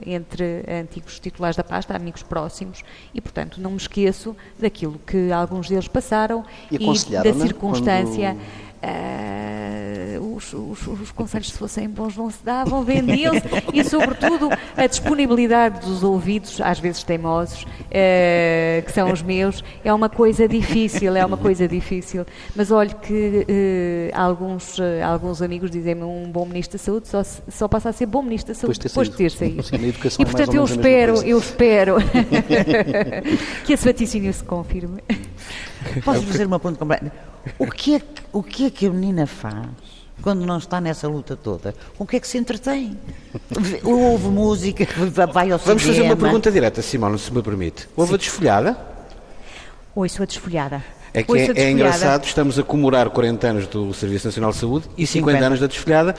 [0.05, 5.69] entre antigos titulares da pasta, amigos próximos, e, portanto, não me esqueço daquilo que alguns
[5.69, 8.33] deles passaram e, e da circunstância.
[8.33, 13.41] Quando Uh, os, os, os, conselhos, se fossem bons, não se davam, vendiam-se
[13.71, 19.93] e, sobretudo, a disponibilidade dos ouvidos, às vezes teimosos, uh, que são os meus, é
[19.93, 22.25] uma coisa difícil, é uma coisa difícil.
[22.53, 27.69] Mas olho que uh, alguns, alguns amigos dizem-me um bom Ministro da Saúde só, só
[27.69, 29.63] passa a ser bom Ministro da Saúde depois de ter saído.
[29.63, 31.95] Sim, e, é portanto, eu espero, eu espero
[33.65, 35.01] que esse vaticínio se confirme.
[36.03, 37.32] Posso fazer uma pergunta completa?
[37.59, 39.67] O que, é que, o que é que a menina faz
[40.21, 41.73] quando não está nessa luta toda?
[41.97, 42.97] Com o que é que se entretém?
[43.83, 44.87] Ouve música,
[45.31, 46.01] vai ao Vamos cinema.
[46.01, 47.87] fazer uma pergunta direta, Simone, se me permite.
[47.95, 48.77] Ouve a desfolhada?
[49.95, 50.83] Ouço a desfolhada.
[51.13, 54.85] É que é, é engraçado, estamos a comemorar 40 anos do Serviço Nacional de Saúde
[54.97, 55.45] e 50, 50.
[55.45, 56.15] anos da desfolhada.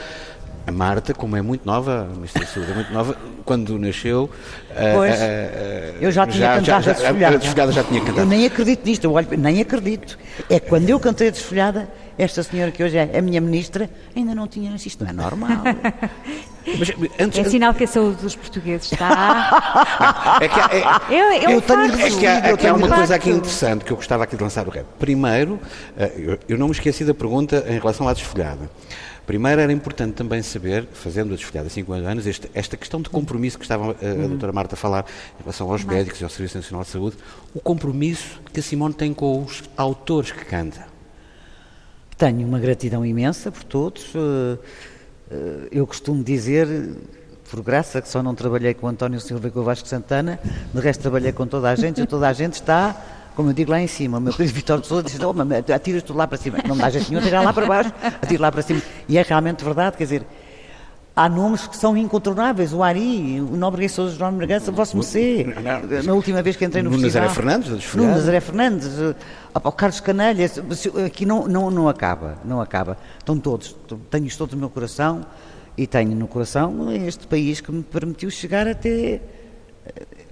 [0.67, 4.27] A Marta, como é muito nova, a Ministra da Saúde é muito nova, quando nasceu.
[4.71, 5.13] ah, Pois.
[5.13, 7.35] ah, ah, Eu já tinha cantado já, a já, desfolhada.
[7.35, 8.27] a desfolhada já tinha Eu cantado.
[8.27, 10.17] nem acredito nisto, eu olho, nem acredito.
[10.49, 13.87] É que quando eu cantei a desfolhada, esta senhora que hoje é a minha ministra
[14.15, 14.87] ainda não tinha nascido.
[14.87, 15.57] Isto não é normal.
[16.79, 20.39] Mas, antes, É sinal que a saúde dos portugueses está.
[20.41, 21.99] é que, há- é, é um Eu tenho facto.
[22.01, 23.11] É que há, é que há uma um coisa facto.
[23.11, 24.85] aqui interessante que eu gostava aqui de lançar o rap.
[24.97, 25.59] Primeiro,
[25.95, 28.67] eh, eu- eu não me esqueci da pergunta em relação à desfolhada.
[29.25, 33.09] Primeiro era importante também saber, fazendo a desfolhada há 50 anos, este- esta questão de
[33.09, 35.05] compromisso que estava eh, a doutora Marta a falar
[35.39, 37.17] em relação aos médicos e ao Serviço Nacional de Saúde,
[37.53, 40.85] o compromisso que a Simone tem com os autores que canta.
[42.17, 44.13] Tenho uma gratidão imensa por todos.
[44.15, 44.57] eh,
[45.31, 46.67] eh, Eu costumo dizer,
[47.49, 50.39] por graça, que só não trabalhei com António Silva e com o Vasco Santana,
[50.73, 52.95] de resto trabalhei com toda a gente e toda a gente está,
[53.35, 54.17] como eu digo, lá em cima.
[54.17, 56.57] O meu querido Vitor de Souza diz, oh, atiras tudo lá para cima.
[56.67, 58.81] Não me dá jeito nenhum, atirar lá para baixo, atiro lá para cima.
[59.07, 60.25] E é realmente verdade, quer dizer,
[61.15, 62.73] há nomes que são incontornáveis.
[62.73, 64.95] O Ari, o Nobre Sousa João Bragança, o vosso.
[64.97, 67.29] Não, Na última vez que entrei no No festival.
[67.29, 68.11] Fernandes, Desfolhada.
[68.15, 69.15] Nazaré Fernandes, eh,
[69.53, 72.97] opa, o Carlos Canelha, se- se- aqui não, não, não acaba, não acaba.
[73.19, 73.75] Estão todos,
[74.09, 75.25] tenho-os todos no meu coração
[75.77, 79.19] e tenho no coração este país que me permitiu chegar até.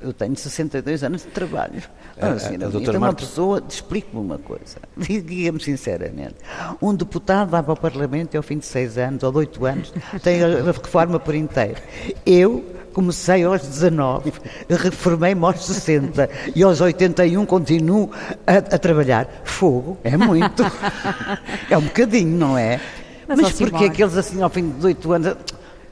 [0.01, 1.81] Eu tenho 62 anos de trabalho.
[2.19, 6.35] A- a- Ah, senhora a Bonita, doutora uma pessoa, explique-me uma coisa, diga-me sinceramente,
[6.81, 9.65] um deputado vai para o Parlamento e ao fim de seis anos ou de oito
[9.65, 11.81] anos tem a reforma por inteiro.
[12.25, 12.63] Eu
[12.93, 14.33] comecei aos 19,
[14.69, 18.11] reformei-me aos 60 e aos 81 continuo
[18.45, 19.27] a, a trabalhar.
[19.45, 20.63] Fogo, é muito.
[21.69, 22.79] É um bocadinho, não é?
[23.27, 25.35] Mas, Mas, porque aqueles assim ao fim de oito anos.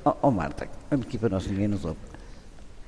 [0.04, 1.97] Oh, oh Marta, vamos aqui para nós ninguém nos ouve.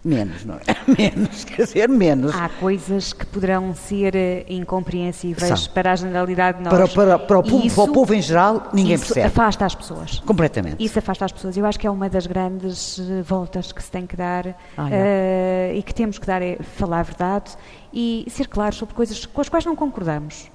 [0.06, 0.60] Menos, não é?
[0.98, 2.36] Menos, quer dizer, menos.
[2.36, 5.74] Há coisas que poderão ser eh, incompreensíveis São.
[5.74, 6.74] para a generalidade de nós.
[6.74, 9.28] Para, para, para, o povo, isso- para o povo em geral, ninguém isso percebe.
[9.28, 10.20] afasta as pessoas.
[10.26, 10.84] Completamente.
[10.84, 11.56] Isso afasta as pessoas.
[11.56, 14.89] Eu acho que é uma das grandes eh, voltas que se tem que dar Ah,
[14.92, 17.52] eh, e que temos que dar é falar a verdade
[17.94, 20.52] e ser claros sobre coisas com as quais não concordamos.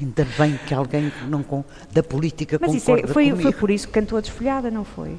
[0.00, 1.44] Ainda bem que alguém não
[1.92, 3.42] da política Mas isso é- concorda foi, comigo.
[3.42, 5.18] foi por isso que cantou a desfolhada, não foi?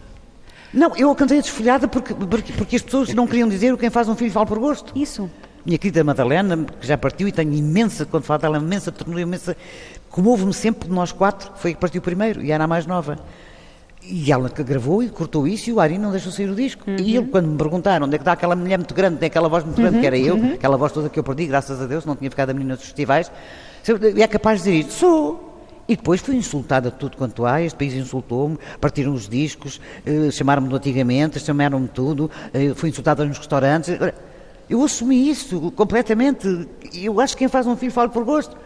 [0.75, 3.89] Não, eu cantei a desfolhada porque, porque, porque as pessoas não queriam dizer o quem
[3.89, 4.91] faz um filho fala por gosto.
[4.93, 5.31] Isso.
[5.65, 9.55] Minha querida Madalena, que já partiu e tenho imensa, quando falo dela, imensa ternura, imensa.
[10.09, 13.17] Comovo-me sempre de nós quatro, foi que partiu primeiro e era a mais nova.
[14.03, 16.83] E ela que gravou e cortou isso e o Ari não deixou sair o disco.
[16.87, 19.47] E ele, quando me perguntaram onde é que está aquela mulher muito grande, tem aquela
[19.47, 22.05] voz muito grande, que era eu, aquela voz toda que eu perdi, graças a Deus,
[22.05, 23.31] não tinha ficado a menina dos festivais,
[24.17, 25.54] é capaz de dizer isto, sou.
[25.87, 30.31] E depois fui insultada de tudo quanto há, este país insultou-me, partiram os discos, eh,
[30.31, 33.95] chamaram-me do antigamente, chamaram-me tudo, eh, fui insultada nos restaurantes.
[34.67, 36.67] Eu assumi isso completamente.
[36.93, 38.57] Eu acho que quem faz um filho fala por gosto.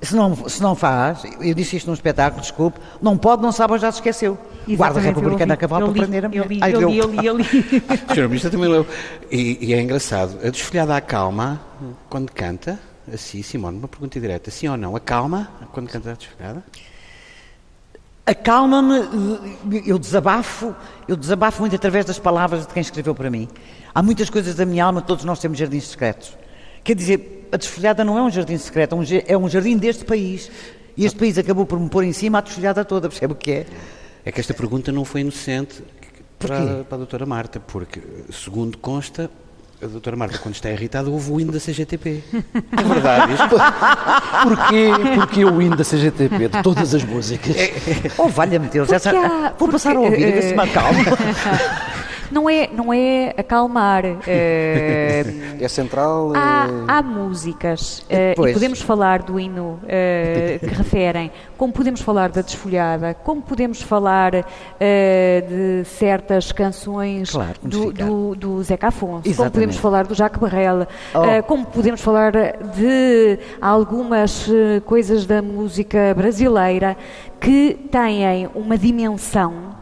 [0.00, 3.78] Se não, se não faz, eu disse isto num espetáculo, desculpe, não pode, não sabe
[3.78, 4.36] já se esqueceu.
[4.66, 6.48] Guarda Exatamente, Republicana eu a cavalo li- para prender a eu mulher.
[6.48, 7.44] li, Ai, eu li, eu li, eu li.
[8.10, 8.28] O Sr.
[8.28, 8.86] Ministro também leu.
[9.30, 11.60] E, e é engraçado, a desfolhada acalma
[12.08, 12.78] quando canta,
[13.12, 16.62] assim, Simone, uma pergunta direta, sim ou não, acalma quando canta a desfolhada?
[18.24, 20.74] Acalma-me, eu desabafo,
[21.08, 23.48] eu desabafo muito através das palavras de quem escreveu para mim.
[23.92, 26.36] Há muitas coisas da minha alma, todos nós temos jardins secretos.
[26.84, 30.04] Quer dizer, a desfolhada não é um jardim secreto, é um é um jardim deste
[30.04, 30.50] país.
[30.96, 33.50] E este país acabou por me pôr em cima a desfolhada toda, percebe o que
[33.50, 33.66] é?
[34.24, 35.82] É que esta pergunta não foi inocente
[36.38, 39.30] para, para a doutora Marta, porque, segundo consta,
[39.82, 42.22] a doutora Marta, quando está irritada, ouve o hino da CGTP.
[42.72, 43.48] É verdade isto?
[44.42, 47.54] Porquê, porquê o hino da CGTP, de todas as músicas?
[48.18, 50.60] Oh, valha-me Deus, Porque essa, há- vou passar a porque, ouvir e ver se me
[50.60, 51.04] eh, acalma.
[52.32, 54.04] Não é, não é acalmar.
[54.26, 55.22] eh,
[55.60, 56.32] É central?
[56.34, 58.54] Há, é- há músicas, eh, e Pois.
[58.54, 64.46] podemos falar do hino eh, que referem, como podemos falar da desfolhada, como podemos falar
[64.80, 69.52] eh, de certas canções Claro, do, do, do Zeca Afonso, como Exatamente.
[69.52, 71.24] podemos falar do Jacques Barrel, Oh.
[71.24, 76.96] eh, como podemos falar de algumas eh, coisas da música brasileira
[77.38, 79.74] que têm uma dimensão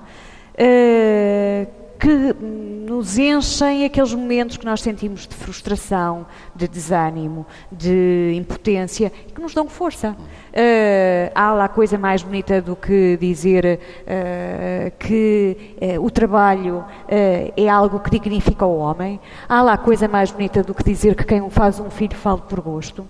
[0.59, 1.67] eh,
[2.01, 9.41] que nos enchem aqueles momentos que nós sentimos de frustração, de desânimo, de impotência, que
[9.41, 10.17] nos dão força.
[10.51, 17.69] Eh, há lá coisa mais bonita do que dizer eh, que eh, o trabalho é
[17.69, 19.21] algo que dignifica o homem.
[19.47, 22.61] Há lá coisa mais bonita do que dizer que quem faz um filho fala por
[22.61, 23.07] gosto.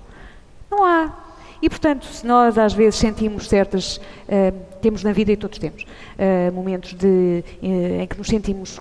[0.68, 1.19] Não há.
[1.62, 4.00] E, portanto, se nós às vezes sentimos certas.
[4.28, 5.84] eh, temos na vida e todos temos
[6.16, 8.80] eh, momentos de, eh, em que nos sentimos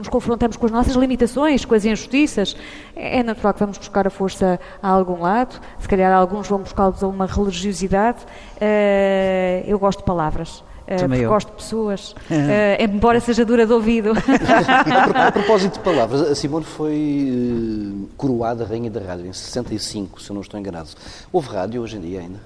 [0.00, 2.56] nos confrontamos com as nossas limitações, com as injustiças,
[2.96, 6.60] é, é natural que vamos buscar a força a algum lado, se calhar alguns vão
[6.60, 8.18] buscá-los a uma religiosidade.
[8.56, 10.64] Uh, eu gosto de palavras.
[10.90, 11.30] Uh, porque eu.
[11.30, 12.16] gosto de pessoas, uh,
[12.82, 14.10] embora seja dura de ouvido.
[15.14, 20.20] a, a, propósito de palavras, a Simone foi uh, coroada Rainha da Rádio em 65,
[20.20, 20.90] se eu não estou enganado.
[21.32, 22.40] Houve rádio hoje em dia ainda?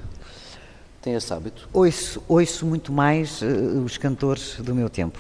[1.01, 1.67] Tem esse hábito?
[1.73, 3.41] Ouço, ouço muito mais
[3.85, 5.19] os cantores do meu tempo.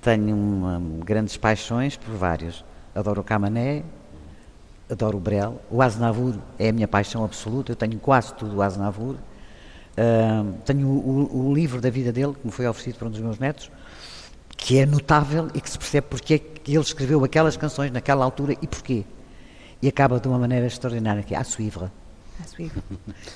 [0.00, 2.64] Tenho uma, grandes paixões por vários.
[2.94, 3.82] Adoro o Camané,
[4.88, 5.60] adoro o Brel.
[5.70, 7.72] O Aznavour é a minha paixão absoluta.
[7.72, 9.16] Eu tenho quase tudo o Aznavour.
[9.98, 13.20] Uh, tenho o, o, livro da vida dele, que me foi oferecido por um dos
[13.20, 13.70] meus netos,
[14.56, 18.24] que é notável e que se percebe porque é que ele escreveu aquelas canções naquela
[18.24, 19.04] altura e porquê.
[19.82, 21.86] E acaba de uma maneira extraordinária, que é a suivre.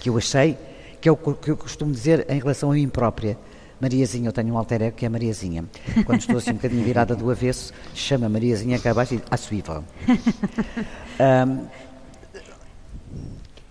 [0.00, 0.56] Que eu achei,
[1.00, 3.36] que é o que eu costumo dizer em relação a mim própria.
[3.80, 5.64] Mariazinha, eu tenho um alter ego que é Mariazinha.
[6.06, 9.36] Quando estou assim um bocadinho virada do avesso, chama Mariazinha cá abaixo e diz, a
[9.36, 9.80] suivre.
[11.14, 11.68] Um,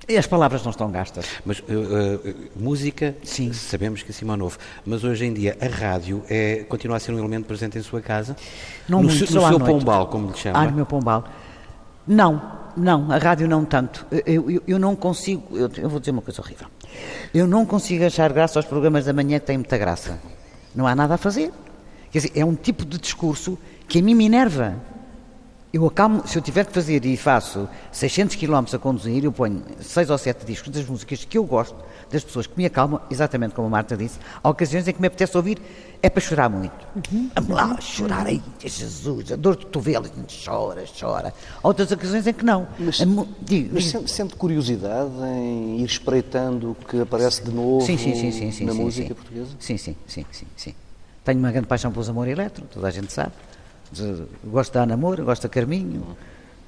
[0.08, 1.26] e as palavras não estão gastas.
[1.45, 3.54] Mas uh, uh, música, Sim.
[3.54, 7.14] sabemos que assim é novo, mas hoje em dia a rádio é, continua a ser
[7.14, 8.36] um elemento presente em sua casa?
[8.88, 10.60] Não no, muito, no seu pombal, como lhe chama?
[10.60, 11.24] Ah, no meu pombal.
[12.06, 12.41] Não,
[12.76, 14.06] não, a rádio não tanto.
[14.26, 16.68] Eu, eu, eu não consigo, eu, eu, vou dizer uma coisa horrível.
[17.34, 20.20] Eu não consigo achar graça aos programas da manhã que têm muita graça.
[20.76, 21.51] Não há nada a fazer.
[22.12, 24.76] Quer dizer, é um tipo de discurso que a mim me enerva.
[25.74, 29.64] Eu acalmo, se eu tiver que fazer e faço 600 km a conduzir, eu ponho
[29.82, 31.76] 6 ou 7 discos das músicas que eu gosto,
[32.12, 35.08] das pessoas que me acalmam, exatamente como a Marta disse, há ocasiões em que me
[35.08, 35.60] apetece ouvir,
[36.00, 36.76] é para chorar muito.
[37.12, 37.28] Uhum.
[37.34, 40.08] Vamos lá, chorar aí, Jesus, a dor de cotovelo,
[40.46, 41.34] chora, chora.
[41.64, 42.68] Há outras ocasiões em que não.
[42.78, 43.06] Mas, é,
[43.42, 44.08] digo, mas digo.
[44.08, 49.16] sente curiosidade em ir espreitando o que aparece de novo sim, sim, sim, na música
[49.16, 49.50] portuguesa?
[49.60, 50.76] Sim, sim, sim, sim, sim.
[51.26, 53.32] Tenho uma grande paixão pelos amor eletro, toda a gente sabe
[54.46, 56.16] gosto da Ana Moura, gosto da Carminho.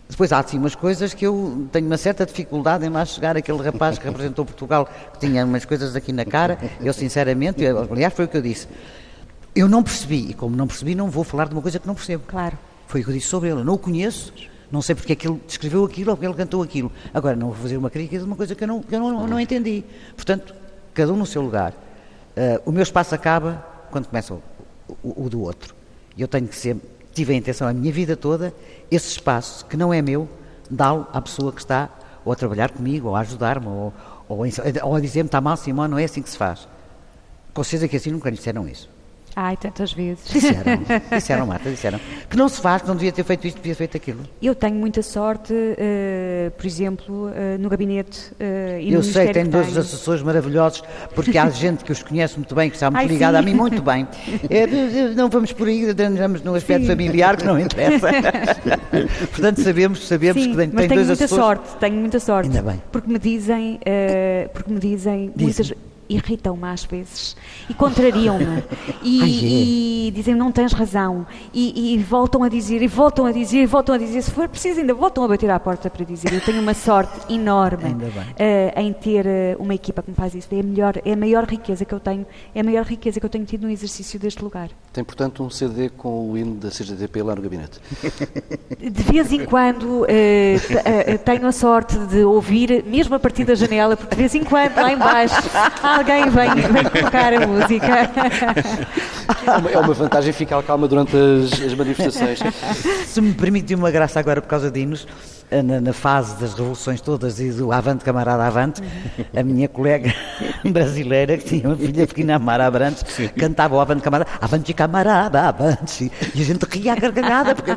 [0.07, 3.61] Depois há assim umas coisas que eu tenho uma certa dificuldade em lá chegar, aquele
[3.61, 8.13] rapaz que representou Portugal, que tinha umas coisas aqui na cara, eu sinceramente, eu, aliás
[8.13, 8.67] foi o que eu disse,
[9.55, 11.95] eu não percebi, e como não percebi não vou falar de uma coisa que não
[11.95, 12.23] percebo.
[12.27, 12.57] Claro.
[12.87, 14.31] Foi o que eu disse sobre ele, eu não o conheço,
[14.71, 16.91] não sei porque é que ele descreveu aquilo ou porque ele cantou aquilo.
[17.13, 19.25] Agora, não vou fazer uma crítica de uma coisa que eu não, que eu não,
[19.25, 19.83] não entendi.
[20.15, 20.53] Portanto,
[20.93, 21.71] cada um no seu lugar.
[21.71, 24.41] Uh, o meu espaço acaba quando começa o,
[25.01, 25.73] o, o do outro.
[26.17, 26.77] E eu tenho que ser
[27.15, 28.53] tive a intenção a minha vida toda,
[28.91, 30.29] esse espaço que não é meu,
[30.69, 31.89] dá-lo à pessoa que está
[32.25, 33.93] ou a trabalhar comigo, ou a ajudar-me, ou,
[34.27, 34.39] ou,
[34.83, 36.67] ou a dizer-me está mal, Simão, não é assim que se faz.
[37.53, 38.89] Com certeza que assim nunca lhe disseram isso.
[39.35, 40.23] Ai, tantas vezes.
[40.29, 40.79] Disseram,
[41.11, 41.99] disseram, Marta, disseram.
[42.29, 44.21] Que não se faz, que não devia ter feito isto, devia ter feito aquilo.
[44.41, 49.33] Eu tenho muita sorte, uh, por exemplo, uh, no gabinete uh, e Eu no sei,
[49.33, 50.81] tenho dois assessores maravilhosos,
[51.13, 53.43] porque há gente que os conhece muito bem, que está muito Ai, ligada sim.
[53.43, 54.07] a mim muito bem.
[54.47, 54.67] É,
[55.15, 56.87] não vamos por aí, andamos no aspecto sim.
[56.87, 58.07] familiar, que não interessa.
[59.31, 62.47] Portanto, sabemos, sabemos sim, que tem, mas tem tenho muita sorte, tenho muita sorte.
[62.47, 62.81] Ainda bem.
[62.91, 63.79] Porque me dizem,
[64.53, 65.73] porque me dizem muitas
[66.09, 67.35] irritam-me às vezes.
[67.69, 68.63] E contrariam-me.
[69.03, 70.07] E, Ai, é.
[70.07, 71.25] e, dizem não tens razão.
[71.53, 74.47] E, e, voltam a dizer e voltam a dizer e voltam a dizer se for
[74.47, 76.33] preciso ainda voltam a bater à porta para dizer.
[76.33, 80.47] Eu tenho uma sorte enorme uh, em ter uh, uma equipa que me faz isso.
[80.51, 83.25] É a melhor é a maior riqueza que eu tenho é a maior riqueza que
[83.25, 84.69] eu tenho tido no exercício deste lugar.
[84.93, 87.79] Tem portanto um CD com o hino da CGTP lá no gabinete.
[88.79, 93.97] De vez em quando uh, tenho a sorte de ouvir mesmo a partir da janela
[93.97, 95.35] porque de vez em quando lá embaixo
[95.97, 98.11] alguém vem, vem tocar a música.
[99.71, 102.39] É uma vantagem ficar calma durante as, as manifestações.
[103.05, 105.07] Se me permite uma graça agora por causa de hinos,
[105.49, 108.81] eh, na, na, fase das revoluções todas e do Avante Camarada Avante,
[109.35, 110.13] a minha colega
[110.65, 113.27] brasileira, que tinha uma filha pequena, Mara Abrantes, Sim.
[113.29, 117.71] cantava o Avante Camarada, Avante Camarada Avante, e a gente ria a gargalhada, porque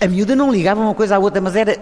[0.00, 1.76] a miúda não ligava uma coisa à outra, mas era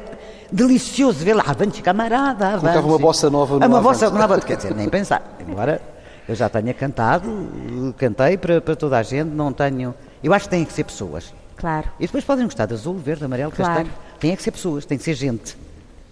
[0.50, 2.60] delicioso ver lá, avante camarada, avante.
[2.62, 5.36] Colocava uma bossa nova no é Uma bossa nova, quer dizer, nem pensar.
[5.46, 5.80] Embora
[6.28, 9.94] eu já tenha cantado, cantei para, para toda a gente, não tenho...
[10.22, 11.32] Eu acho que têm que ser pessoas.
[11.56, 11.88] Claro.
[11.98, 13.74] E depois podem gostar de azul, verde, amarelo, claro.
[13.74, 13.94] castanho.
[14.18, 15.56] Tem que ser pessoas, tem que ser gente.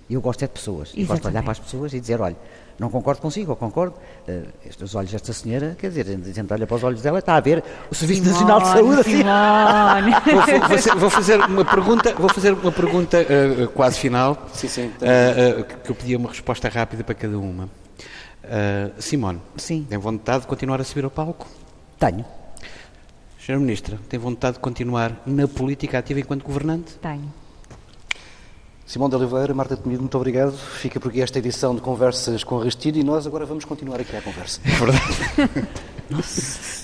[0.09, 0.93] Eu gosto é de pessoas.
[0.97, 2.37] Eu gosto de olhar para as pessoas e dizer, olha,
[2.79, 3.95] não concordo consigo, ou concordo.
[4.29, 7.37] Uh, estes olhos desta senhora, quer dizer, a gente olha para os olhos dela, está
[7.37, 9.01] a ver o Serviço Simone, Nacional de Saúde.
[9.01, 9.23] Assim.
[10.31, 14.69] vou, vou, fazer, vou, fazer, uma pergunta, vou fazer uma pergunta uh, quase final, sim,
[14.69, 17.69] sim, uh, que eu pedia uma resposta rápida para cada uma.
[18.99, 19.87] Simone, sim.
[19.89, 21.47] tem vontade de continuar a subir ao palco?
[21.99, 22.25] Tenho.
[23.39, 26.95] Senhora Ministra, tem vontade de continuar na política ativa enquanto governante?
[27.01, 27.33] Tenho.
[28.87, 30.53] Simão de Oliveira, Marta Temido, muito obrigado.
[30.53, 34.15] Fica por aqui esta edição de Conversas com Rastilho e nós agora vamos continuar aqui
[34.15, 34.61] a conversa.
[34.65, 35.69] É verdade.
[36.11, 36.84] Nossa.